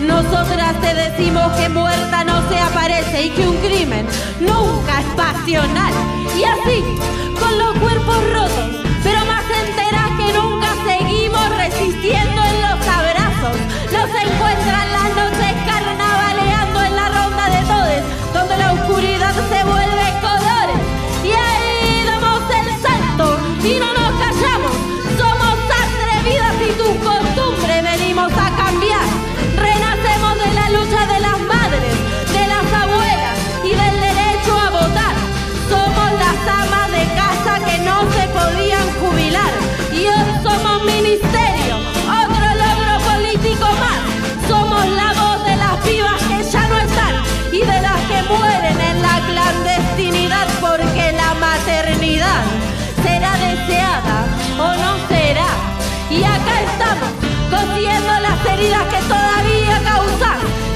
[0.00, 4.04] Nosotras te decimos que muerta no se aparece y que un crimen
[4.40, 5.92] nunca es pasional.
[6.36, 6.84] Y así,
[7.38, 8.83] con los cuerpos rotos,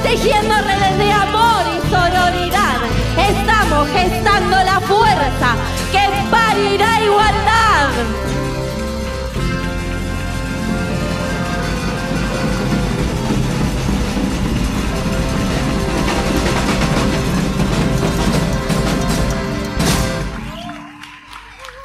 [0.09, 0.78] causan, tejiendo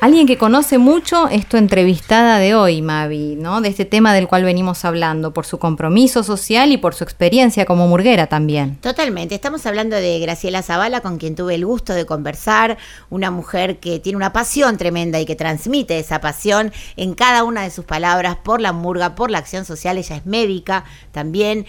[0.03, 3.61] Alguien que conoce mucho es tu entrevistada de hoy, Mavi, ¿no?
[3.61, 7.63] De este tema del cual venimos hablando, por su compromiso social y por su experiencia
[7.63, 8.75] como murguera también.
[8.81, 12.77] Totalmente, estamos hablando de Graciela Zavala, con quien tuve el gusto de conversar,
[13.09, 17.61] una mujer que tiene una pasión tremenda y que transmite esa pasión en cada una
[17.61, 21.65] de sus palabras por la murga, por la acción social, ella es médica también,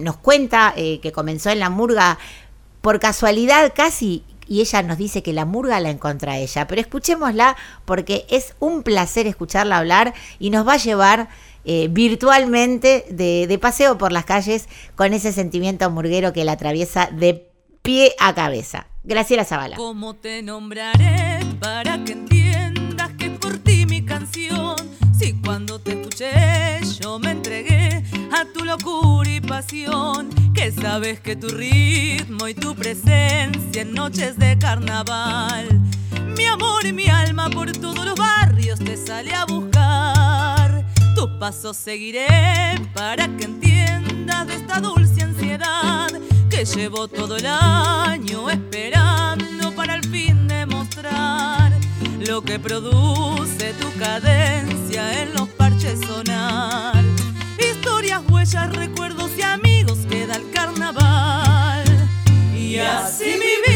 [0.00, 2.18] nos cuenta eh, que comenzó en la murga
[2.80, 4.24] por casualidad casi.
[4.48, 6.66] Y ella nos dice que la murga la encontra a ella.
[6.66, 11.28] Pero escuchémosla porque es un placer escucharla hablar y nos va a llevar
[11.64, 17.08] eh, virtualmente de, de paseo por las calles con ese sentimiento murguero que la atraviesa
[17.12, 17.50] de
[17.82, 18.86] pie a cabeza.
[19.02, 19.76] Graciela Zavala.
[19.76, 24.76] ¿Cómo te nombraré para que entiendas que por ti mi canción?
[25.18, 27.85] Si cuando te escuché yo me entregué
[28.44, 34.58] tu locura y pasión, que sabes que tu ritmo y tu presencia en noches de
[34.58, 35.80] carnaval,
[36.36, 40.84] mi amor y mi alma por todos los barrios te sale a buscar.
[41.14, 42.26] Tus pasos seguiré
[42.94, 46.08] para que entiendas de esta dulce ansiedad
[46.50, 51.72] que llevo todo el año esperando para al fin demostrar
[52.26, 57.15] lo que produce tu cadencia en los parches sonar.
[57.86, 61.84] Historias, huellas, recuerdos y amigos queda el carnaval.
[62.52, 63.70] Y así mi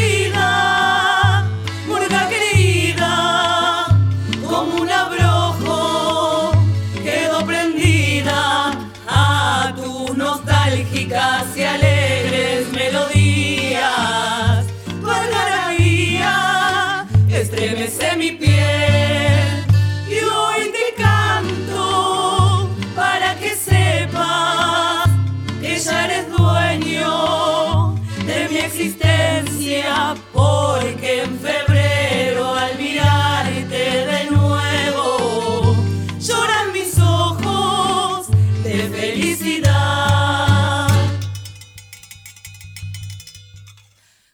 [28.81, 35.77] existencia, porque en febrero al mirarte de nuevo,
[36.19, 38.29] lloran mis ojos
[38.63, 40.89] de felicidad.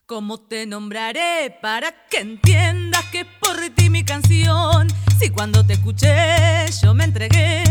[0.07, 4.87] ¿Cómo te nombraré para que entiendas que por ti mi canción?
[5.19, 7.65] Si cuando te escuché yo me entregué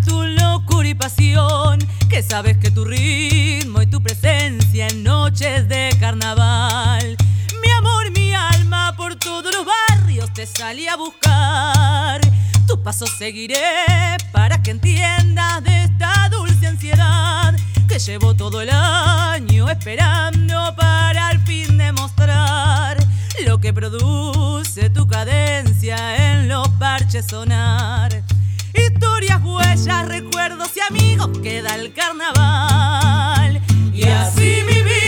[0.00, 1.78] tu locura y pasión,
[2.08, 7.16] que sabes que tu ritmo y tu presencia en noches de carnaval,
[7.62, 12.20] mi amor, mi alma por todos los barrios te salí a buscar.
[12.66, 17.54] Tus pasos seguiré para que entiendas de esta dulce ansiedad
[17.88, 22.96] que llevo todo el año esperando para al fin demostrar
[23.46, 28.24] lo que produce tu cadencia en los parches sonar.
[28.74, 33.60] Historias, huellas, recuerdos y amigos queda el carnaval.
[33.92, 35.03] Y así mi vida,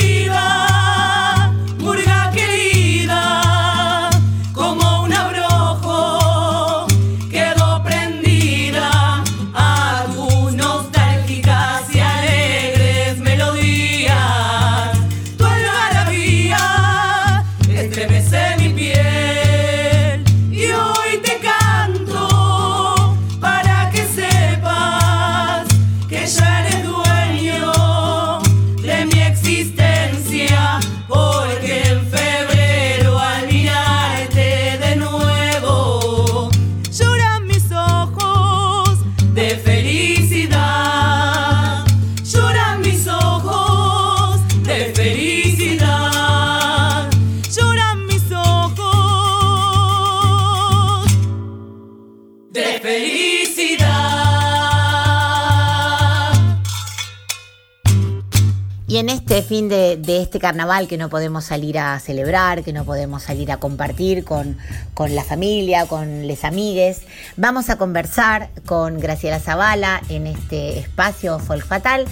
[58.97, 62.87] Y en este fin de, este carnaval que no podemos salir a celebrar, que no
[62.87, 64.57] podemos salir a compartir con,
[64.95, 67.03] con la familia, con les amigues,
[67.37, 72.07] vamos a conversar con Graciela Zavala en este espacio Folk Fatal,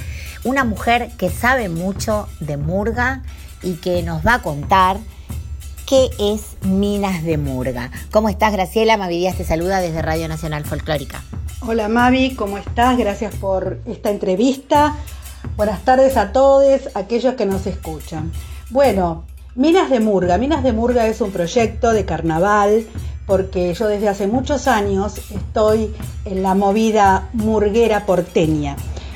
[0.44, 3.22] una mujer que sabe mucho de Murga
[3.62, 4.98] y que nos va a contar
[5.86, 7.92] qué es Minas de Murga.
[8.10, 8.98] ¿Cómo estás, Graciela?
[8.98, 11.22] Mavi Díaz te saluda desde Radio Nacional Folclórica.
[11.62, 12.98] Hola Mavi, ¿cómo estás?
[12.98, 14.94] Gracias por esta entrevista.
[15.56, 18.32] Buenas tardes a todos aquellos que nos escuchan.
[18.70, 20.36] Bueno, Minas de Murga.
[20.36, 22.86] Minas de Murga es un proyecto de carnaval
[23.24, 28.74] porque yo desde hace muchos años estoy en la movida murguera porteña.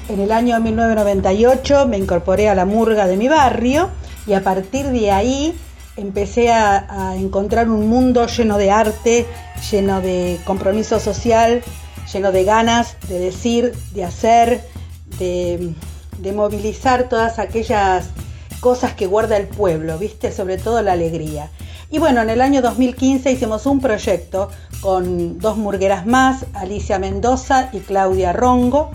[0.08, 3.90] En el año 1998 me incorporé a la murga de mi barrio
[4.26, 5.58] y a partir de ahí
[5.96, 9.26] empecé a, a encontrar un mundo lleno de arte,
[9.72, 11.62] lleno de compromiso social,
[12.12, 14.62] lleno de ganas de decir, de hacer,
[15.18, 15.74] de,
[16.18, 18.10] de movilizar todas aquellas
[18.60, 20.32] cosas que guarda el pueblo, ¿viste?
[20.32, 21.50] Sobre todo la alegría.
[21.90, 24.50] Y bueno, en el año 2015 hicimos un proyecto
[24.80, 28.90] con dos murgueras más, Alicia Mendoza y Claudia Rongo,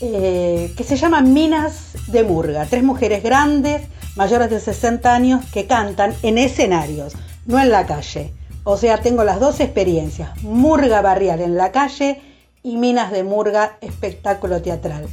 [0.00, 2.66] eh, que se llama Minas de Murga.
[2.66, 3.82] Tres mujeres grandes,
[4.14, 7.14] mayores de 60 años, que cantan en escenarios,
[7.46, 8.34] no en la calle.
[8.64, 12.20] O sea, tengo las dos experiencias, Murga Barrial en la calle
[12.62, 15.08] y Minas de Murga espectáculo teatral.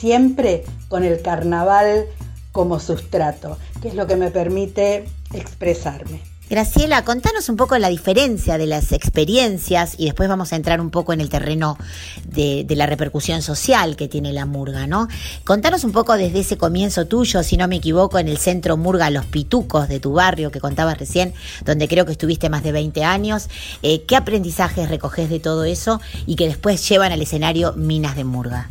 [0.00, 2.06] Siempre con el carnaval
[2.52, 6.22] como sustrato, que es lo que me permite expresarme.
[6.48, 10.88] Graciela, contanos un poco la diferencia de las experiencias y después vamos a entrar un
[10.90, 11.76] poco en el terreno
[12.24, 15.06] de, la repercusión social que tiene la murga, ¿no?
[15.44, 19.10] Contanos un poco desde ese comienzo tuyo, si no me equivoco, en el centro Murga
[19.10, 21.34] Los Pitucos de tu barrio que contabas recién,
[21.66, 23.48] donde creo que estuviste más de 20 años.
[23.82, 28.24] Eh, ¿Qué aprendizajes recoges de todo eso y que después llevan al escenario Minas de
[28.24, 28.70] Murga?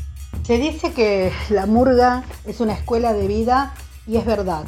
[0.49, 3.75] Se dice que la murga es una escuela de vida
[4.07, 4.63] y es verdad.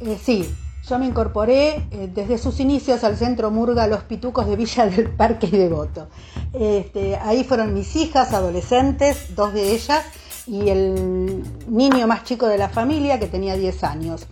[0.00, 0.50] Eh, sí,
[0.88, 5.10] yo me incorporé eh, desde sus inicios al centro Murga Los Pitucos de Villa del
[5.10, 6.08] Parque y Devoto.
[6.54, 10.06] Este, ahí fueron mis hijas adolescentes, dos de ellas,
[10.46, 14.26] y el niño más chico de la familia que tenía 10 años.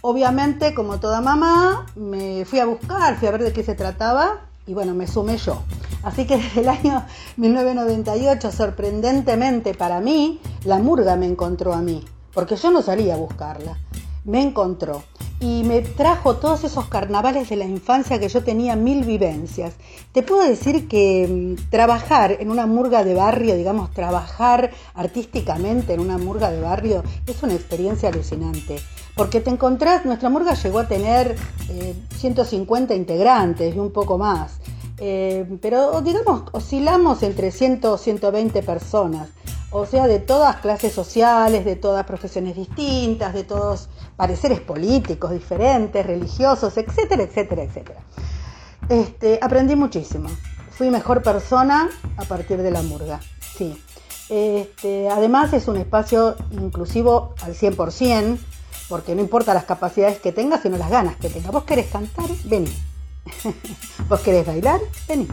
[0.00, 4.47] Obviamente, como toda mamá, me fui a buscar, fui a ver de qué se trataba
[4.68, 5.62] y bueno, me sumé yo.
[6.02, 7.04] Así que desde el año
[7.38, 12.04] 1998, sorprendentemente para mí, la murga me encontró a mí,
[12.34, 13.78] porque yo no salía a buscarla,
[14.24, 15.02] me encontró
[15.40, 19.74] y me trajo todos esos carnavales de la infancia que yo tenía mil vivencias.
[20.12, 26.00] Te puedo decir que mm, trabajar en una murga de barrio, digamos, trabajar artísticamente en
[26.00, 28.80] una murga de barrio es una experiencia alucinante.
[29.18, 31.34] Porque te encontrás, nuestra murga llegó a tener
[31.70, 34.60] eh, 150 integrantes y un poco más.
[34.98, 39.28] Eh, pero digamos, oscilamos entre 100 y 120 personas.
[39.72, 46.06] O sea, de todas clases sociales, de todas profesiones distintas, de todos pareceres políticos diferentes,
[46.06, 48.00] religiosos, etcétera, etcétera, etcétera.
[48.88, 50.28] Este, aprendí muchísimo.
[50.70, 53.18] Fui mejor persona a partir de la murga,
[53.56, 53.82] sí.
[54.28, 58.38] Este, además es un espacio inclusivo al 100%,
[58.88, 61.52] porque no importa las capacidades que tengas, sino las ganas que tengas.
[61.52, 62.72] Vos querés cantar, vení.
[64.08, 65.28] Vos querés bailar, vení.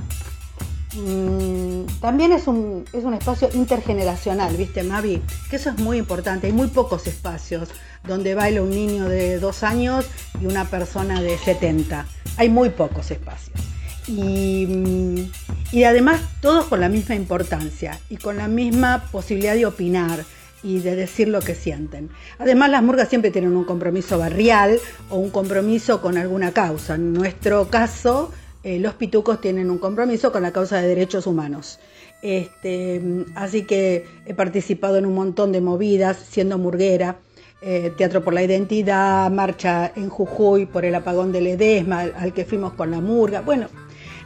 [0.95, 5.21] Mm, también es un, es un espacio intergeneracional, ¿viste, Mavi?
[5.49, 6.47] Que eso es muy importante.
[6.47, 7.69] Hay muy pocos espacios
[8.07, 10.05] donde baila un niño de dos años
[10.39, 12.05] y una persona de 70.
[12.37, 13.59] Hay muy pocos espacios.
[14.07, 15.31] Y, mm,
[15.71, 20.23] y además todos con la misma importancia y con la misma posibilidad de opinar
[20.65, 22.09] y de decir lo que sienten.
[22.39, 24.79] Además las murgas siempre tienen un compromiso barrial
[25.11, 26.95] o un compromiso con alguna causa.
[26.95, 28.31] En nuestro caso,
[28.63, 31.77] eh, los pitucos tienen un compromiso con la causa de derechos humanos.
[32.23, 32.99] Este,
[33.35, 37.17] así que he participado en un montón de movidas siendo murguera.
[37.61, 42.33] eh, Teatro por la Identidad, marcha en Jujuy por el apagón de Ledesma, al, al
[42.33, 43.41] que fuimos con la murga.
[43.41, 43.67] Bueno,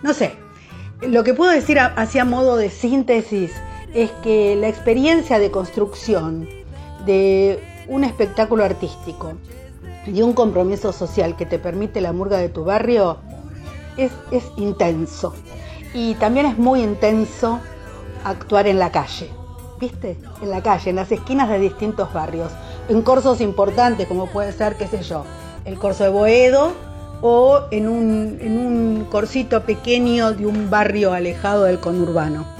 [0.03, 0.31] no sé.
[1.01, 3.51] Lo que puedo decir hacia modo de síntesis
[3.93, 6.47] es que la experiencia de construcción
[7.05, 9.33] de un espectáculo artístico
[10.05, 13.17] y un compromiso social que te permite la murga de tu barrio
[13.97, 14.11] es,
[14.57, 15.33] intenso.
[15.93, 17.59] Y también es muy intenso
[18.23, 19.29] actuar en la calle,
[19.79, 20.17] ¿viste?
[20.41, 22.51] En la calle, en las esquinas de distintos barrios,
[22.87, 25.25] en corsos importantes como puede ser, qué sé yo,
[25.65, 26.71] el corso de Boedo
[27.21, 32.58] o en un, en un corsito pequeño de un barrio alejado del conurbano.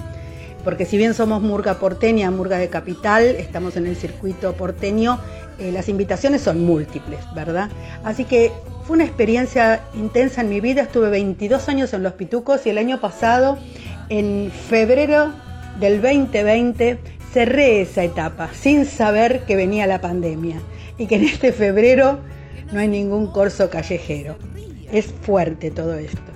[0.64, 5.18] Porque si bien somos Murga porteña, Murga de capital, estamos en el circuito porteño,
[5.58, 7.70] eh, las invitaciones son múltiples, ¿verdad?
[8.04, 8.52] Así que
[8.84, 12.78] fue una experiencia intensa en mi vida, estuve 22 años en Los Pitucos y el
[12.78, 13.58] año pasado,
[14.08, 15.32] en febrero
[15.78, 16.98] del 2020,
[17.32, 20.60] cerré esa etapa sin saber que venía la pandemia
[20.98, 22.18] y que en este febrero
[22.72, 24.36] no hay ningún corso callejero.
[24.92, 26.29] Es fuerte todo esto.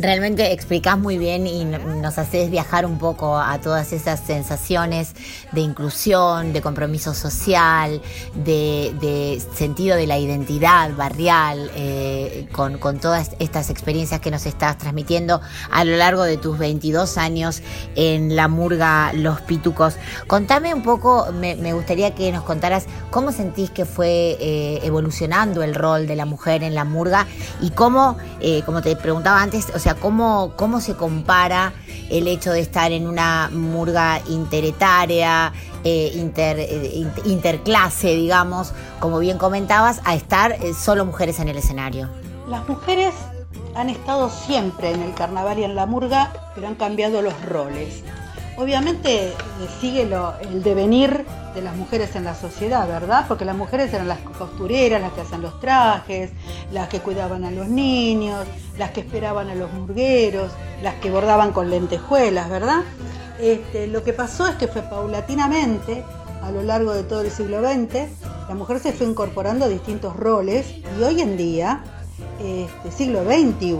[0.00, 5.12] Realmente explicás muy bien y nos haces viajar un poco a todas esas sensaciones
[5.52, 8.00] de inclusión, de compromiso social,
[8.34, 15.42] de, sentido de la identidad barrial, eh, con, todas estas experiencias que nos estás transmitiendo
[15.70, 17.62] a lo largo de tus 22 años
[17.94, 19.96] en la murga Los Pitucos.
[20.26, 25.62] Contame un poco, me, me gustaría que nos contaras cómo sentís que fue eh, evolucionando
[25.62, 27.26] el rol de la mujer en la murga
[27.60, 31.72] y cómo, eh, como te preguntaba antes, o sea, cómo, cómo se compara
[32.10, 35.52] el hecho de estar en una murga interetaria,
[35.84, 41.56] eh, eh, int- interclase, digamos, como bien comentabas, a estar eh, solo mujeres en el
[41.56, 42.08] escenario.
[42.48, 43.14] Las mujeres
[43.74, 48.02] han estado siempre en el carnaval y en la murga, pero han cambiado los roles.
[48.56, 49.34] Obviamente eh,
[49.80, 51.24] sigue el devenir
[51.54, 53.24] de las mujeres en la sociedad, ¿verdad?
[53.26, 56.30] Porque las mujeres eran las costureras, las que hacían los trajes,
[56.72, 58.46] las que cuidaban a los niños,
[58.78, 62.82] las que esperaban a los murgueros, las que bordaban con lentejuelas, ¿verdad?
[63.40, 66.04] Este, lo que pasó es que fue paulatinamente,
[66.42, 68.08] a lo largo de todo el siglo XX,
[68.48, 70.66] la mujer se fue incorporando a distintos roles
[70.98, 71.84] y hoy en día,
[72.40, 73.76] este, siglo XXI,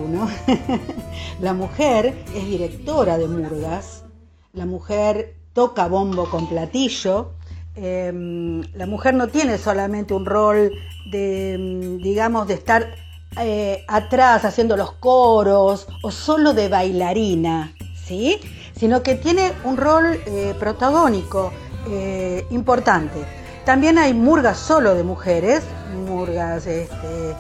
[1.41, 4.05] la mujer es directora de murgas,
[4.53, 7.33] la mujer toca bombo con platillo,
[7.81, 10.73] em, la mujer no tiene solamente un rol
[11.11, 12.95] de, em, digamos, de estar
[13.39, 17.73] eh, atrás haciendo los coros o solo de bailarina,
[18.05, 18.39] ¿sí?
[18.77, 21.53] Sino que tiene un rol eh, protagónico
[21.89, 23.25] eh, importante.
[23.65, 25.63] También hay murgas solo de mujeres,
[26.07, 27.35] murgas este,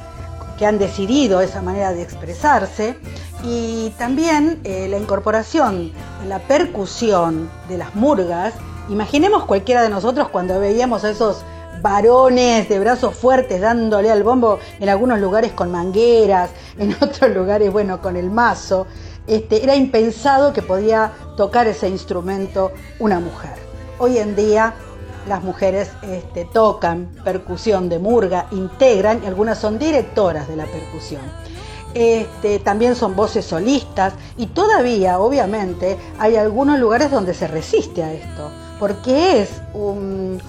[0.59, 2.97] que han decidido esa manera de expresarse
[3.43, 5.93] y también eh, la incorporación
[6.27, 8.55] la percusión de las murgas.
[8.91, 11.45] Imaginemos cualquiera de nosotros cuando veíamos a esos
[11.81, 17.73] varones de brazos fuertes dándole al bombo en algunos lugares con mangueras, en otros lugares,
[17.73, 18.89] bueno, con el mazo.
[19.29, 23.55] Este, era impensado que podía tocar ese instrumento una mujer.
[23.99, 24.75] Hoy en día
[25.29, 31.23] las mujeres este, tocan percusión de murga, integran y algunas son directoras de la percusión.
[31.95, 38.13] Este, también son voces solistas y todavía, obviamente, hay algunos lugares donde se resiste a
[38.13, 38.51] esto,
[38.81, 40.41] porque es un,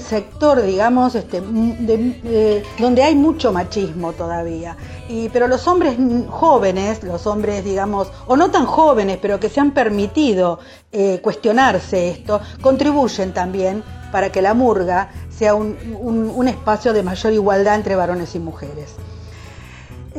[0.00, 4.76] sector, digamos, este, de- de- donde hay mucho machismo todavía.
[5.10, 5.96] Y, pero los hombres
[6.30, 10.58] jóvenes, los hombres, digamos, o no tan jóvenes, pero que se han permitido
[10.90, 17.74] eh, cuestionarse esto, contribuyen también para que la murga sea un espacio de mayor igualdad
[17.74, 18.94] entre varones y mujeres.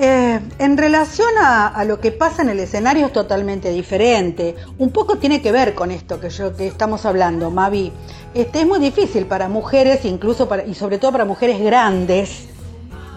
[0.02, 4.56] Eh, en relación a, lo que pasa en el escenario es totalmente diferente.
[4.78, 6.28] Un poco tiene que ver con esto que
[6.68, 7.92] estamos hablando, Mavi.
[8.34, 12.48] Este, es muy difícil para mujeres, incluso y sobre todo para mujeres grandes,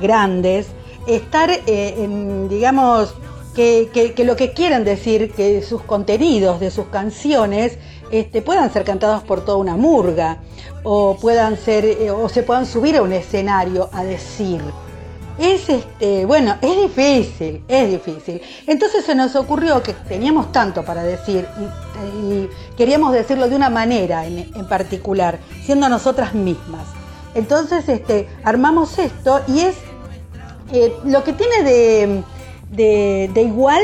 [0.00, 0.66] grandes,
[1.06, 3.14] estar eh, digamos,
[3.54, 7.78] que, lo que quieren decir, que sus contenidos de sus canciones
[8.10, 10.38] este, puedan ser cantados por toda una murga
[10.82, 14.60] o puedan ser eh, o se puedan subir a un escenario a decir.
[15.38, 18.40] Es este, bueno, es difícil, es difícil.
[18.66, 21.46] Entonces se nos ocurrió que teníamos tanto para decir
[22.22, 26.86] y, queríamos decirlo de una manera en, en particular, siendo nosotras mismas.
[27.34, 29.74] Entonces este, armamos esto y es
[30.72, 33.82] eh, lo que tiene de, de- igual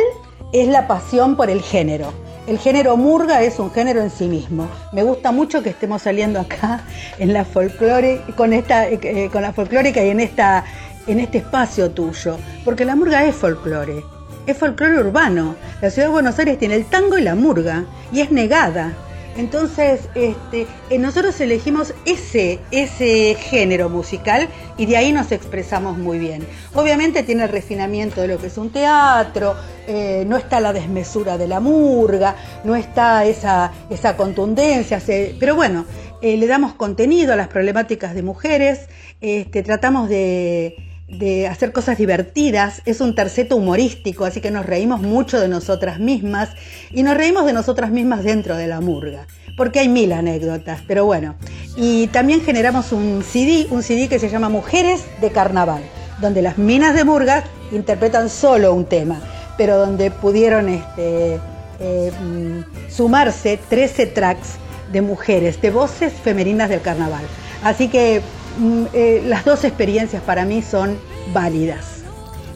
[0.53, 2.13] es la pasión por el género.
[2.47, 4.69] El género murga es un género en sí mismo.
[4.93, 6.81] Me gusta mucho que estemos saliendo acá
[7.19, 10.65] en la folclore, con esta, eh, con la folclórica y en esta,
[11.09, 14.05] en este espacio tuyo, porque la murga es folclore,
[14.47, 15.57] es folclore urbano.
[15.83, 18.93] La ciudad de Buenos Aires tiene el tango y la murga y es negada.
[19.37, 26.19] Entonces, este, eh, nosotros elegimos ese, ese género musical y de ahí nos expresamos muy
[26.19, 26.45] bien.
[26.75, 29.55] Obviamente tiene el refinamiento de lo que es un teatro,
[29.87, 32.35] eh, no está la desmesura de la murga,
[32.65, 35.85] no está esa, esa contundencia, se- pero bueno,
[36.21, 38.89] eh, le damos contenido a las problemáticas de mujeres,
[39.21, 40.75] este, tratamos de,
[41.09, 45.99] de hacer cosas divertidas, es un terceto humorístico, así que nos reímos mucho de nosotras
[45.99, 46.51] mismas
[46.93, 51.07] y nos reímos de nosotras mismas dentro de la murga, porque hay mil anécdotas, pero
[51.07, 51.35] bueno.
[51.77, 55.83] Y también generamos un CD, un CD que se llama Mujeres de Carnaval,
[56.21, 59.21] donde las minas de murga interpretan solo un tema,
[59.57, 61.41] pero donde pudieron este,
[61.81, 64.57] eh, mm, sumarse 13 tracks
[64.93, 67.25] de mujeres, de voces femeninas del carnaval.
[67.63, 68.23] Así que
[68.93, 70.99] eh, las dos experiencias para mí son
[71.33, 71.99] válidas.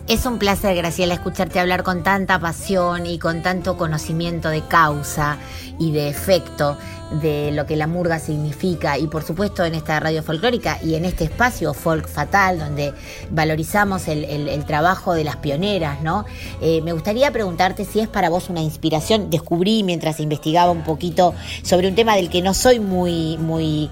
[0.09, 5.38] Es un placer, Graciela, escucharte hablar con tanta pasión y con tanto conocimiento de causa
[5.78, 6.76] y de efecto
[7.20, 11.05] de lo que la murga significa y por supuesto en esta radio folclórica y en
[11.05, 12.94] este espacio folk fatal donde
[13.30, 16.24] valorizamos el trabajo de las pioneras, ¿no?
[16.61, 19.30] Eh, me gustaría preguntarte si es para vos una inspiración.
[19.30, 23.90] Descubrí mientras investigaba un poquito sobre un tema del que no soy muy, muy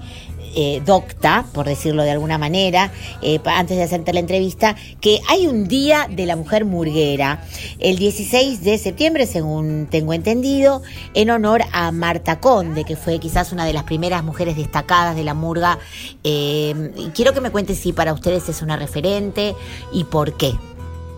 [0.53, 2.91] eh, docta, por decirlo de alguna manera,
[3.21, 7.43] eh, antes de hacerte la entrevista, que hay un día de la mujer murguera,
[7.79, 10.81] el 16 de septiembre, según tengo entendido,
[11.13, 15.23] en honor a Marta Conde, que fue quizás una de las primeras mujeres destacadas de
[15.23, 15.79] la murga.
[16.23, 19.55] Eh, quiero que me cuentes si para ustedes es una referente
[19.93, 20.53] y por qué.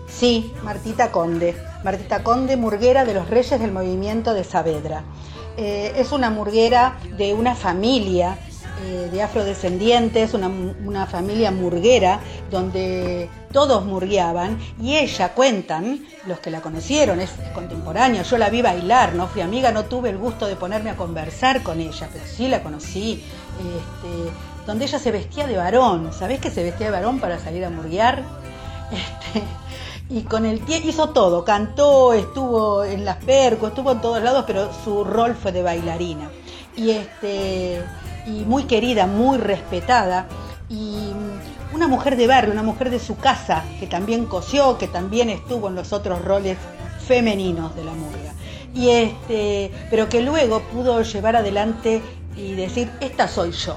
[0.08, 1.56] Sí, Martita Conde.
[1.82, 5.02] Martita Conde, murguera de los Reyes del Movimiento de Saavedra.
[5.56, 8.38] Es una murguera de una familia
[8.84, 12.20] eh, de afrodescendientes, una, una familia murguera
[12.50, 18.60] donde todos murgueaban y ella, cuentan, los que la conocieron, es contemporánea, yo la vi
[18.60, 22.26] bailar, no fui amiga, no tuve el gusto de ponerme a conversar con ella, pero
[22.26, 23.22] sí la conocí,
[23.58, 24.32] este,
[24.66, 27.70] donde ella se vestía de varón, ¿sabés que se vestía de varón para salir a
[27.70, 28.22] murguear?
[28.92, 29.42] Este,
[30.10, 34.44] y con el tiempo hizo todo, cantó, estuvo en las percos, estuvo en todos lados,
[34.46, 36.30] pero su rol fue de bailarina.
[36.76, 37.82] Y este
[38.26, 40.26] y muy querida, muy respetada
[40.68, 41.10] y
[41.72, 45.68] una mujer de barrio, una mujer de su casa que también cosió, que también estuvo
[45.68, 46.56] en los otros roles
[47.06, 48.32] femeninos de la murga.
[48.74, 52.02] Y este, pero que luego pudo llevar adelante
[52.36, 53.76] y decir, esta soy yo.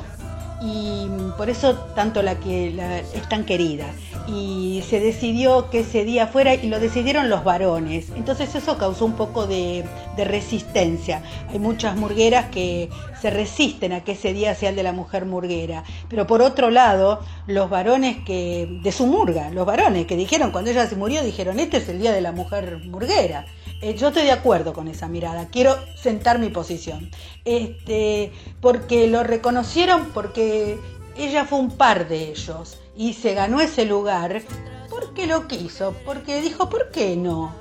[0.60, 3.86] Y por eso tanto la que la- es tan querida.
[4.28, 8.08] Y se decidió que ese día fuera y lo decidieron los varones.
[8.16, 9.86] Entonces eso causó un poco de,
[10.18, 11.22] de resistencia.
[11.50, 12.90] Hay muchas murgueras que
[13.22, 15.84] se resisten a que ese día sea el de la mujer murguera.
[16.10, 20.72] Pero por otro lado, los varones que, de su murga, los varones que dijeron cuando
[20.72, 23.46] ella se murió, dijeron, este es el día de la mujer murguera.
[23.82, 27.10] Eh, yo estoy de acuerdo con esa mirada, quiero sentar mi posición.
[27.46, 30.78] Este, porque lo reconocieron, porque
[31.16, 34.42] ella fue un par de ellos y se ganó ese lugar
[34.90, 37.54] porque lo quiso, porque dijo, ¿por qué no?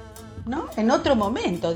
[0.46, 0.66] ¿No?
[0.76, 1.74] En otro momento,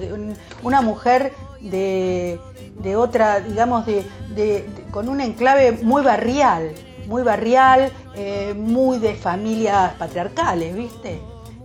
[0.63, 2.39] una mujer de,
[2.81, 6.71] de otra, digamos, de, de- de- con un enclave muy barrial,
[7.07, 11.21] muy barrial, eh, muy de familias patriarcales, ¿viste?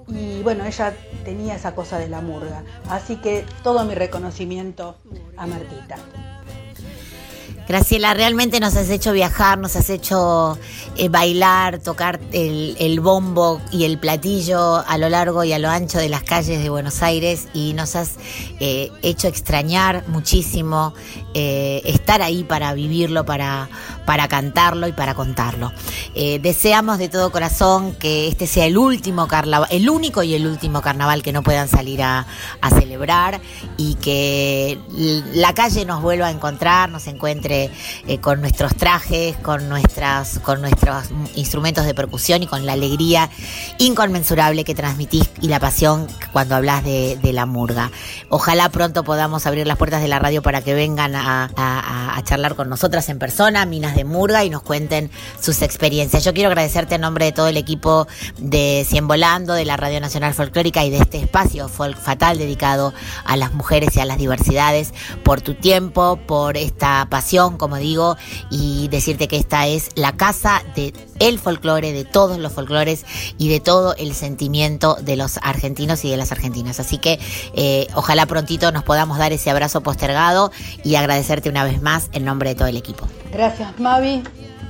[0.07, 0.95] Y bueno, ella
[1.25, 2.63] tenía esa cosa de la murga.
[2.89, 4.95] Así que todo mi reconocimiento
[5.35, 5.97] a Martita.
[7.67, 10.55] Graciela, realmente nos has hecho viajar, nos has hecho
[10.97, 15.97] eh, bailar, tocar el, bombo y el platillo a lo largo y a lo ancho
[15.97, 18.17] de las calles de Buenos Aires y nos has
[18.59, 20.93] eh, hecho extrañar muchísimo
[21.33, 23.67] eh, estar ahí para vivirlo, para,
[24.05, 25.71] para cantarlo y para contarlo.
[26.13, 30.45] Eh, deseamos de todo corazón que este sea el último carnaval, el único y el
[30.47, 32.25] último carnaval que no puedan salir a,
[32.61, 33.41] a celebrar
[33.77, 34.79] y que
[35.33, 37.71] la calle nos vuelva a encontrar, nos encuentre
[38.07, 43.29] eh, con nuestros trajes, con, nuestras, con nuestros instrumentos de percusión y con la alegría
[43.77, 47.91] inconmensurable que transmitís y la pasión cuando hablas de, de la murga.
[48.29, 52.23] Ojalá pronto podamos abrir las puertas de la radio para que vengan a, a- a
[52.23, 55.09] charlar con nosotras en persona, Minas de Murga, y nos cuenten
[55.41, 56.23] sus experiencias.
[56.23, 59.99] Yo quiero agradecerte en nombre de todo el equipo de Cien Volando, de la Radio
[59.99, 62.93] Nacional Folclórica y de este espacio Folk Fatal dedicado
[63.25, 64.93] a las mujeres y a las diversidades
[65.23, 68.17] por tu tiempo, por esta pasión, como digo,
[68.49, 73.05] y decirte que esta es la casa de el folclore, de todos los folclores
[73.37, 76.79] y de todo el sentimiento de los argentinos y de las argentinas.
[76.79, 77.19] Así que
[77.53, 80.51] eh, ojalá prontito nos podamos dar ese abrazo postergado
[80.83, 83.07] y agradecerte una vez más en nombre de todo el equipo.
[83.31, 84.23] Gracias Mavi,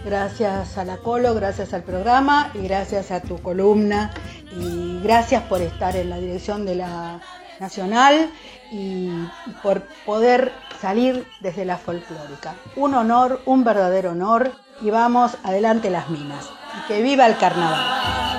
[0.04, 4.12] gracias a la Colo, gracias al programa y gracias a tu columna
[4.60, 7.22] y gracias por estar en la dirección de la
[7.62, 8.30] Nacional
[8.74, 9.08] y
[9.64, 10.52] por poder
[10.82, 12.56] salir desde la folclórica.
[12.76, 14.52] Un honor, un verdadero honor
[14.82, 16.50] y vamos adelante las minas.
[16.90, 18.36] Que viva el carnaval.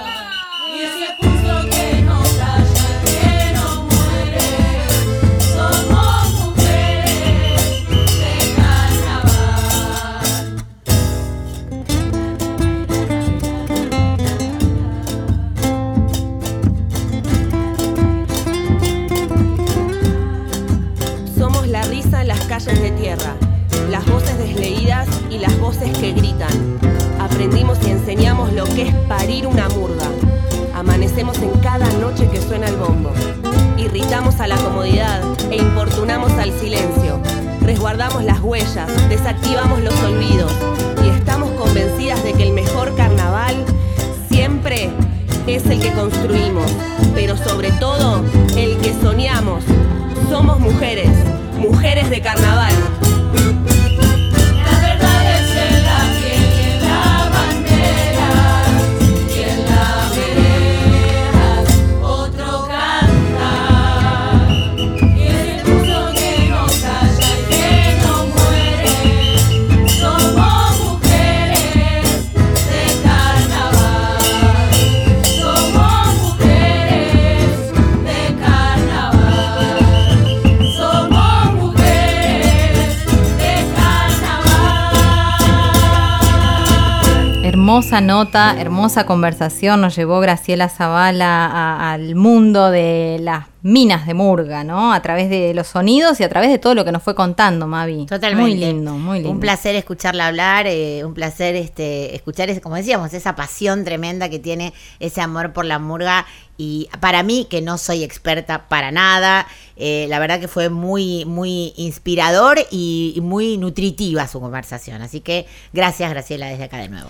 [87.97, 94.65] Hermosa nota, hermosa conversación nos llevó Graciela Zavala al mundo de las minas de Murga,
[94.65, 94.93] ¿no?
[94.93, 97.67] A través de los sonidos y a través de todo lo que nos fue contando,
[97.67, 98.05] Mavi.
[98.05, 98.43] Totalmente.
[98.51, 99.31] Muy lindo, muy lindo.
[99.31, 104.29] Un placer escucharla hablar, eh, un placer este, escuchar, ese- como decíamos, esa pasión tremenda
[104.29, 106.27] que tiene ese amor por la murga.
[106.59, 111.25] Y para mí, que no soy experta para nada, eh, la verdad que fue muy,
[111.25, 115.01] muy inspirador y, y muy nutritiva su conversación.
[115.01, 117.09] Así que gracias, Graciela, desde acá de nuevo.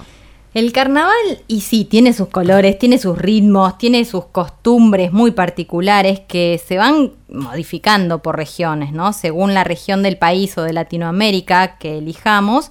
[0.57, 6.21] El carnaval, y sí, tiene sus colores, tiene sus ritmos, tiene sus costumbres muy particulares
[6.21, 9.13] que se van modificando por regiones, ¿no?
[9.13, 12.71] Según la región del país o de Latinoamérica que elijamos,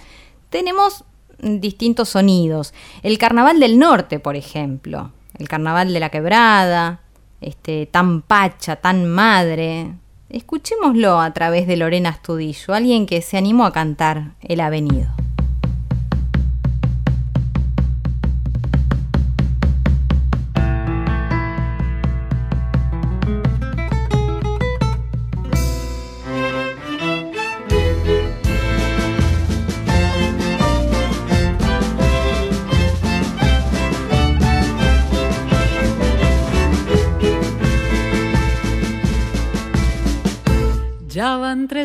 [0.49, 1.03] tenemos
[1.37, 2.73] distintos sonidos.
[3.03, 7.01] El carnaval del norte, por ejemplo, el carnaval de la quebrada,
[7.39, 9.91] este, tan pacha, tan madre.
[10.29, 15.24] Escuchémoslo a través de Lorena Astudillo, alguien que se animó a cantar El Avenido.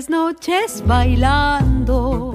[0.00, 2.32] Tres noches bailando.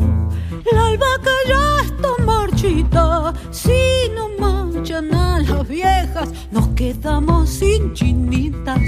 [0.71, 3.33] La albahaca ya está marchita.
[3.49, 8.81] Si no manchan a las viejas, nos quedamos sin chinitas.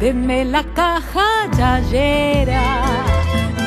[0.00, 2.82] Denme la caja yayera.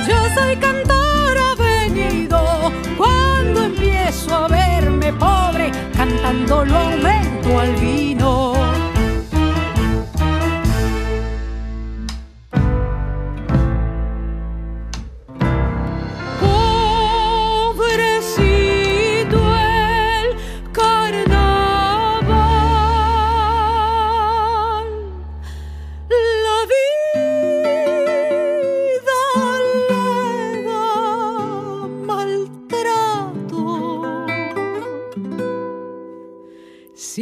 [0.05, 2.73] Yo soy cantor avenido.
[2.97, 8.62] Cuando empiezo a verme pobre, cantando lo aumento al vino.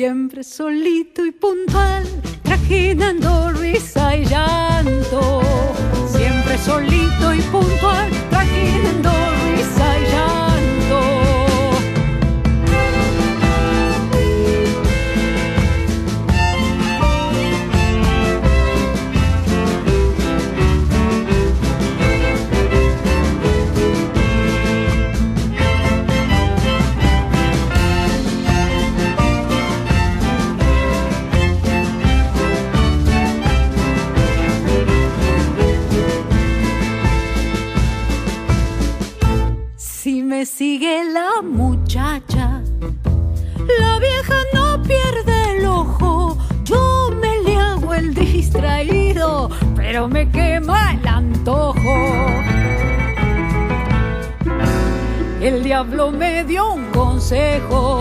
[0.01, 2.03] Siempre solito y puntual,
[2.41, 5.43] trajinando risa y llanto.
[6.07, 9.50] Siempre solito y puntual, trayendo risa
[50.07, 51.95] me quema el antojo.
[55.41, 57.99] El diablo me dio un consejo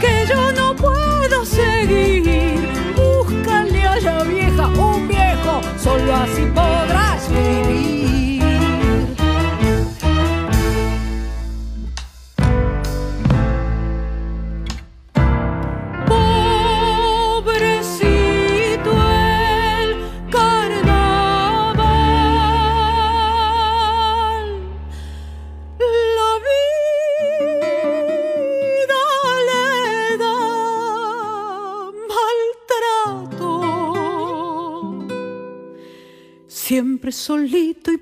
[0.00, 2.68] que yo no puedo seguir.
[2.96, 8.17] Búscale a la vieja un viejo, solo así podrás vivir.
[37.18, 37.98] Solito y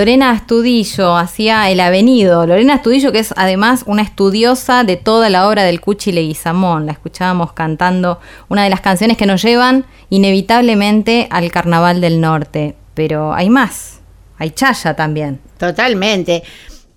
[0.00, 2.46] Lorena Astudillo hacía El Avenido.
[2.46, 6.86] Lorena Astudillo, que es además una estudiosa de toda la obra del Cuchi Leguizamón.
[6.86, 12.76] La escuchábamos cantando una de las canciones que nos llevan inevitablemente al Carnaval del Norte.
[12.94, 14.00] Pero hay más.
[14.38, 15.38] Hay chaya también.
[15.58, 16.44] Totalmente.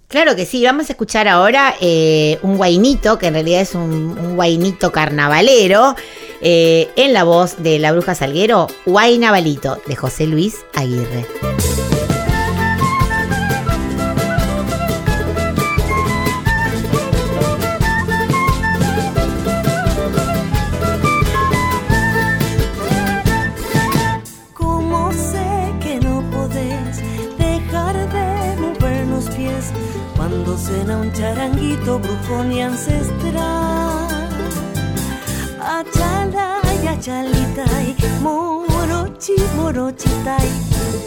[0.08, 4.38] Claro que sí, vamos a escuchar ahora eh, un guainito, que en realidad es un,
[4.38, 5.94] guainito carnavalero,
[6.40, 11.26] eh, en la voz de la bruja Salguero, Guainabalito, de José Luis Aguirre.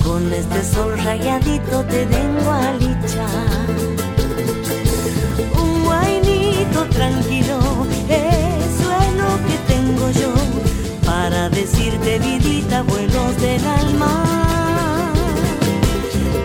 [0.03, 3.67] Con este sol rayadito te vengo a lichar.
[5.63, 7.61] Un guainito tranquilo,
[8.09, 10.35] eso es lo que tengo yo
[11.05, 15.13] para decirte vidita vuelos del alma.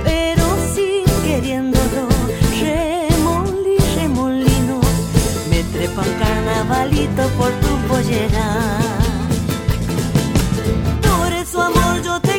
[0.03, 0.43] Pero
[0.75, 2.07] sin queriéndolo,
[2.61, 4.79] remolí, remolino,
[5.49, 9.00] me trepa un carnavalito por tu pollera.
[11.51, 12.30] Por eso amor yo te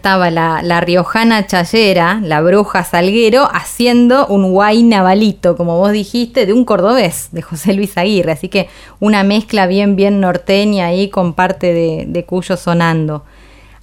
[0.00, 6.54] estaba la, riojana chayera, la bruja Salguero, haciendo un guay navalito, como vos dijiste, de
[6.54, 8.32] un cordobés, de José Luis Aguirre.
[8.32, 13.24] Así que una mezcla bien, bien norteña ahí con parte de, de Cuyo sonando.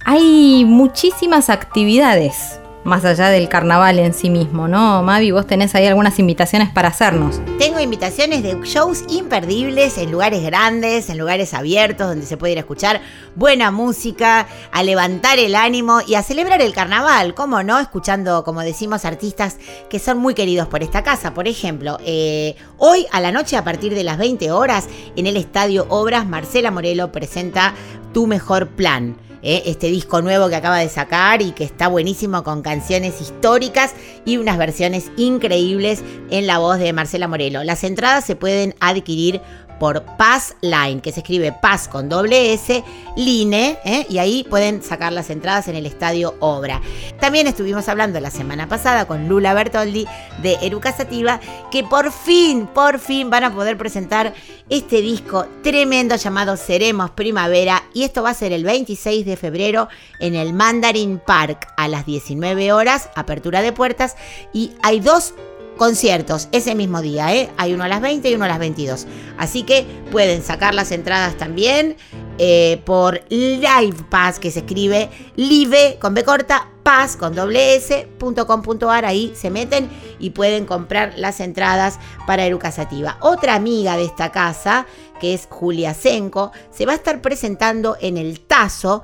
[0.04, 2.58] Hay muchísimas actividades
[2.88, 5.02] más allá del carnaval en sí mismo, ¿no?
[5.02, 7.40] Mavi, vos tenés ahí algunas invitaciones para hacernos.
[7.58, 12.58] Tengo invitaciones de shows imperdibles en lugares grandes, en lugares abiertos, donde se puede ir
[12.58, 13.00] a escuchar
[13.36, 17.78] buena música, a levantar el ánimo y a celebrar el carnaval, ¿cómo no?
[17.78, 19.58] Escuchando, como decimos, artistas
[19.88, 21.34] que son muy queridos por esta casa.
[21.34, 25.36] Por ejemplo, eh, hoy a la noche, a partir de las 20 horas, en el
[25.36, 27.74] Estadio Obras, Marcela Morelo presenta
[28.12, 29.27] Tu Mejor Plan.
[29.42, 29.62] ¿Eh?
[29.66, 34.36] este disco nuevo que acaba de sacar y que está buenísimo con canciones históricas y
[34.36, 37.64] unas versiones increíbles en la voz de Marcela Morelo.
[37.64, 39.40] Las entradas se pueden adquirir
[39.78, 42.82] por Paz Line, que se escribe Paz con doble S,
[43.16, 44.06] Line, ¿eh?
[44.08, 46.80] y ahí pueden sacar las entradas en el Estadio Obra.
[47.20, 50.06] También estuvimos hablando la semana pasada con Lula Bertoldi
[50.42, 54.34] de Eruca Sativa, que por fin, por fin van a poder presentar
[54.68, 59.88] este disco tremendo llamado Seremos Primavera, y esto va a ser el 26 de febrero
[60.20, 64.16] en el Mandarin Park a las 19 horas, apertura de puertas,
[64.52, 65.34] y hay dos
[65.78, 67.48] conciertos ese mismo día, ¿eh?
[67.56, 69.06] Hay uno a las 20 y uno a las 22.
[69.38, 71.96] Así que pueden sacar las entradas también
[72.36, 78.06] eh, por Live Pass, que se escribe live con B corta, paz con doble s,
[78.18, 79.06] punto com punto ar.
[79.06, 79.88] Ahí se meten
[80.18, 83.16] y pueden comprar las entradas para Eruca Sativa.
[83.20, 84.86] Otra amiga de esta casa,
[85.20, 89.02] que es Julia Senko, se va a estar presentando en el Tazo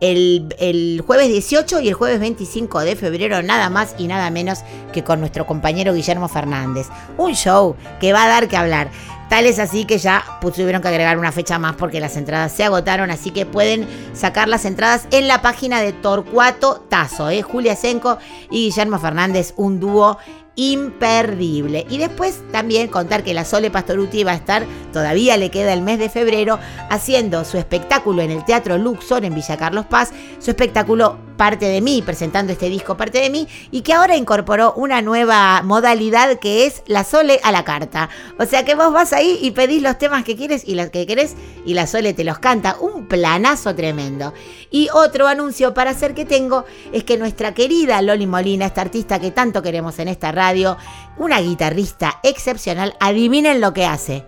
[0.00, 4.60] el, el jueves 18 y el jueves 25 de febrero, nada más y nada menos
[4.92, 6.88] que con nuestro compañero Guillermo Fernández.
[7.16, 8.90] Un show que va a dar que hablar.
[9.28, 12.64] Tal es así que ya tuvieron que agregar una fecha más porque las entradas se
[12.64, 17.42] agotaron, así que pueden sacar las entradas en la página de Torcuato Tazo, ¿eh?
[17.42, 18.18] Julia Senko
[18.50, 20.18] y Guillermo Fernández, un dúo
[20.58, 21.86] imperdible.
[21.88, 25.82] Y después también contar que la Sole Pastoruti va a estar, todavía le queda el
[25.82, 26.58] mes de febrero,
[26.90, 31.80] haciendo su espectáculo en el Teatro Luxor en Villa Carlos Paz, su espectáculo Parte de
[31.80, 36.66] mí, presentando este disco Parte de mí, y que ahora incorporó una nueva modalidad que
[36.66, 38.08] es la Sole a la carta.
[38.40, 41.06] O sea que vos vas ahí y pedís los temas que quieres y los que
[41.06, 42.76] querés y la Sole te los canta.
[42.80, 44.34] Un planazo tremendo.
[44.70, 49.18] Y otro anuncio para hacer que tengo es que nuestra querida Loli Molina, esta artista
[49.18, 50.76] que tanto queremos en esta radio,
[51.16, 54.24] una guitarrista excepcional, adivinen lo que hace.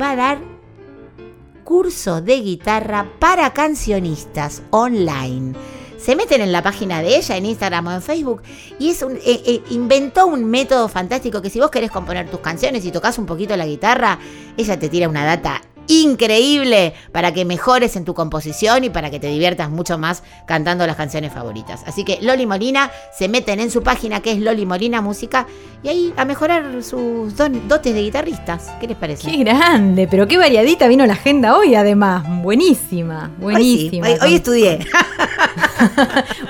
[0.00, 0.38] Va a dar
[1.64, 5.54] curso de guitarra para cancionistas online.
[5.98, 8.42] Se meten en la página de ella, en Instagram o en Facebook,
[8.78, 12.84] y es eh, eh, inventó un método fantástico que si vos querés componer tus canciones
[12.84, 14.18] y tocas un poquito la guitarra,
[14.56, 19.18] ella te tira una data increíble para que mejores en tu composición y para que
[19.18, 21.82] te diviertas mucho más cantando las canciones favoritas.
[21.86, 25.46] Así que Loli Molina se meten en su página que es Loli Molina Música
[25.82, 28.70] y ahí a mejorar sus don- dotes de guitarristas.
[28.80, 29.30] ¿Qué les parece?
[29.30, 32.24] Qué grande, pero qué variadita vino la agenda hoy además.
[32.42, 34.06] Buenísima, buenísima.
[34.08, 34.78] Hoy, sí, hoy- hoy estudié.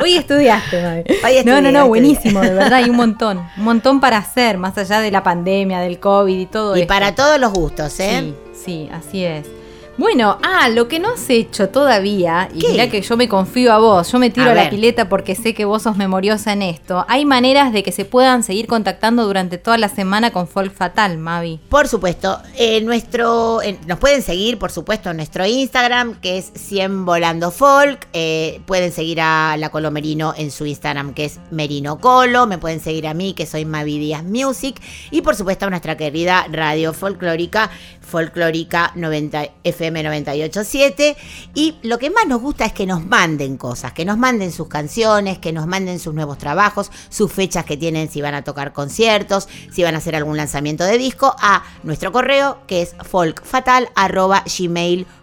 [0.01, 1.03] Hoy estudiaste, Mavi.
[1.24, 3.39] Hoy estudié, no, no, no, buenísimo, de verdad, hay un montón.
[3.59, 6.89] Un montón para hacer, más allá de la pandemia, del COVID y todo Y esto.
[6.89, 8.20] para todos los gustos, ¿eh?
[8.20, 8.34] Sí,
[8.68, 9.57] sí, así es.
[9.99, 13.78] Bueno, ah, lo que no has hecho todavía, y mirá que yo me confío a
[13.78, 16.62] vos, yo me tiro A a, la pileta porque sé que vos sos memoriosa en
[16.62, 17.05] esto.
[17.09, 21.18] Hay maneras de que se puedan seguir contactando durante toda la semana con Folk Fatal,
[21.18, 21.59] Mavi.
[21.68, 26.53] Por supuesto, eh, nuestro, eh, nos pueden seguir, por supuesto, en nuestro Instagram, que es
[26.55, 28.07] 100 Volando Folk.
[28.12, 32.46] Eh, pueden seguir a La Colo Merino en su Instagram, que es Merino Colo.
[32.46, 34.80] Me pueden seguir a mí, que soy Mavi Díaz Music.
[35.11, 37.68] Y por supuesto, a nuestra querida radio folclórica,
[38.01, 41.16] Folclórica 90, FM 987.
[41.55, 44.68] Y lo que más nos gusta es que nos manden cosas, que nos manden sus
[44.68, 48.72] canciones, que nos manden sus nuevos trabajos, sus fechas que tienen, si van a tocar
[48.72, 55.17] conciertos, si van a hacer algún lanzamiento de disco, a nuestro correo que es folkfatal.gmail.com.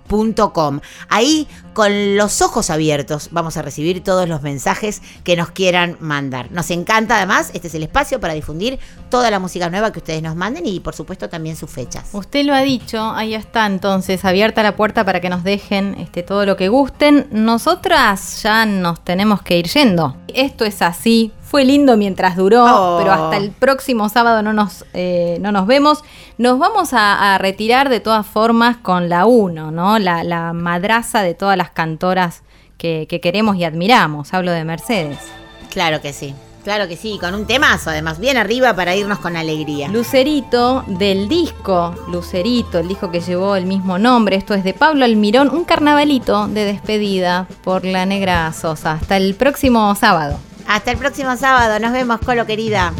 [1.09, 6.51] Ahí, con los ojos abiertos, vamos a recibir todos los mensajes que nos quieran mandar.
[6.51, 8.79] Nos encanta además, este es el espacio para difundir
[9.09, 12.09] toda la música nueva que ustedes nos manden y por supuesto también sus fechas.
[12.13, 16.23] Usted lo ha dicho, ahí está entonces abierta la puerta para que nos dejen este,
[16.23, 17.27] todo lo que gusten.
[17.31, 20.17] Nosotras ya nos tenemos que ir yendo.
[20.27, 21.31] Esto es así.
[21.55, 22.97] Fue lindo mientras duró, Oh.
[22.99, 26.03] pero hasta el próximo sábado no nos, eh, no nos vemos.
[26.37, 29.97] Nos vamos a, a retirar de todas formas con la 1, ¿no?
[29.97, 32.43] La, la madraza de todas las cantoras
[32.77, 34.33] que, que queremos y admiramos.
[34.33, 35.17] Hablo de Mercedes.
[35.69, 36.35] Claro que sí.
[36.65, 39.87] Claro que sí, con un temazo además, bien arriba para irnos con alegría.
[39.87, 44.35] Lucerito del disco Lucerito, el disco que llevó el mismo nombre.
[44.35, 48.93] Esto es de Pablo Almirón, un carnavalito de despedida por la Negra Sosa.
[48.93, 50.37] Hasta el próximo sábado.
[50.67, 52.91] Hasta el próximo sábado, nos vemos, Colo querida.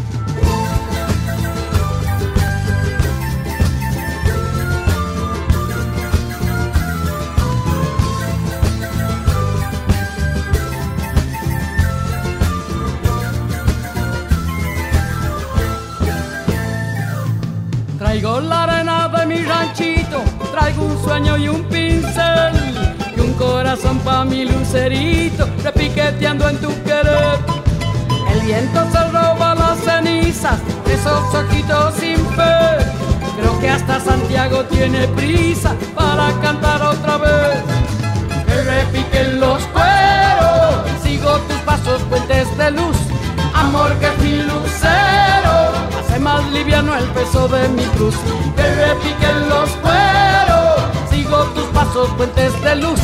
[17.98, 21.85] Traigo la arena de mi ranchito, traigo un sueño y un un
[23.36, 27.38] corazón pa' mi lucerito, repiqueteando en tu querer.
[28.32, 32.84] El viento se roba las cenizas, de esos ojitos sin fe.
[33.38, 37.62] Creo que hasta Santiago tiene prisa para cantar otra vez.
[38.46, 42.96] Que repiquen los cueros, sigo tus pasos, puentes de luz.
[43.54, 45.54] Amor que es lucero,
[45.98, 48.14] hace más liviano el peso de mi cruz.
[48.56, 53.00] Que repiquen los cueros, sigo tus pasos, puentes de luz.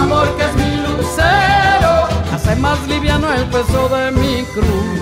[0.00, 5.00] Amor que es mi lucero, hace más liviano el peso de mi cruz.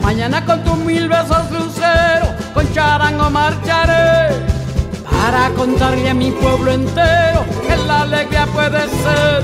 [0.00, 4.44] Mañana con tus mil besos lucero, con charango marcharé.
[5.10, 9.42] Para contarle a mi pueblo entero que la alegría puede ser.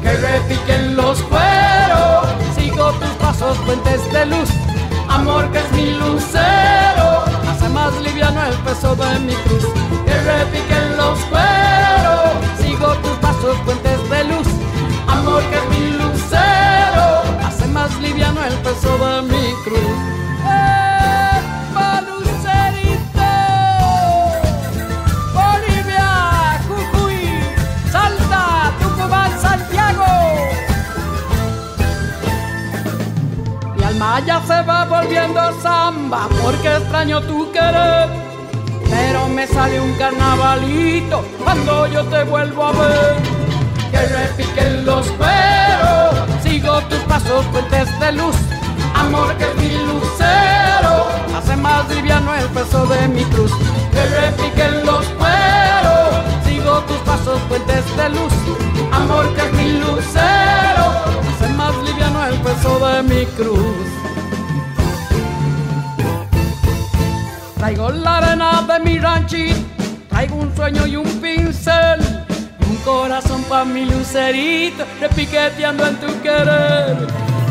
[0.00, 4.48] Que repiquen los cueros, sigo tus pasos, puentes de luz.
[5.08, 7.09] Amor que es mi lucero,
[7.80, 9.66] más liviano el peso de mi cruz.
[10.06, 14.48] Que repiquen los cueros, sigo tus pasos, puentes de luz.
[15.08, 17.06] Amor que es mi lucero,
[17.46, 19.96] hace más liviano el peso de mi cruz.
[34.10, 38.08] Mi alma ya se va volviendo samba porque extraño tu querer.
[38.90, 43.16] Pero me sale un carnavalito cuando yo te vuelvo a ver.
[43.92, 48.34] Que repiquen los cueros, sigo tus pasos, puentes de luz.
[48.94, 51.06] Amor que es mi lucero,
[51.36, 53.52] hace más liviano el peso de mi cruz.
[53.92, 56.10] Que repiquen los cueros,
[56.44, 58.32] sigo tus pasos, puentes de luz.
[58.92, 60.84] Amor que es mi lucero,
[61.30, 63.99] hace más liviano el peso de mi cruz.
[67.80, 69.58] Traigo la arena de mi ranchito,
[70.10, 71.98] traigo un sueño y un pincel,
[72.60, 76.98] y un corazón pa' mi lucerito, repiqueteando en tu querer.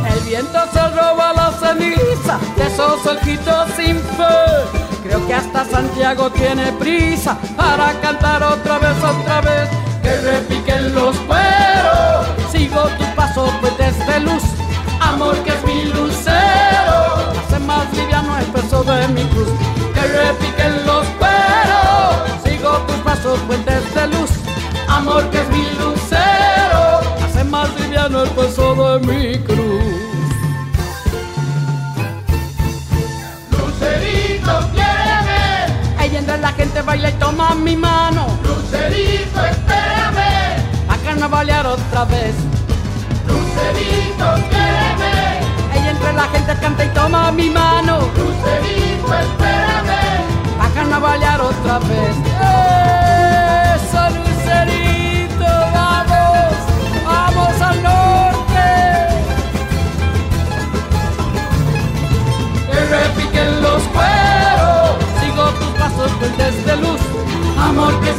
[0.07, 5.01] El viento se roba la ceniza de esos ojitos sin fe.
[5.03, 9.69] Creo que hasta Santiago tiene prisa para cantar otra vez, otra vez.
[10.03, 14.43] Que repiquen los cueros, sigo tus pasos, puentes de luz.
[15.01, 19.68] Amor que es mi lucero, hace más liviano el peso de mi cruz.
[23.29, 24.29] Pasos, puentes de luz.
[24.87, 29.83] Amor que es mi lucero, hace más liviano el peso de mi cruz.
[33.51, 35.97] Lucerito, quiéreme.
[35.97, 38.27] Ahí entre la gente baila y toma mi mano.
[38.43, 40.63] Lucerito, espérame.
[40.89, 42.35] A carnavalear otra vez.
[43.27, 45.13] Lucerito, quiéreme.
[45.71, 47.99] Ahí entre la gente canta y toma mi mano.
[48.17, 49.99] Lucerito, espérame.
[50.61, 52.28] A carnavalear otra vez.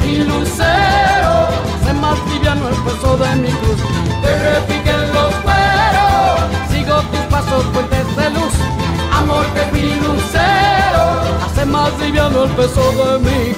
[0.01, 1.49] Mi lucero.
[1.81, 3.81] Hace más liviano el peso de mi cruz.
[4.23, 6.41] Que repiquen los cueros.
[6.71, 8.55] Sigo tus pasos puentes de luz,
[9.13, 11.05] amor que es mi lucero.
[11.45, 13.53] Hace más liviano el peso de mi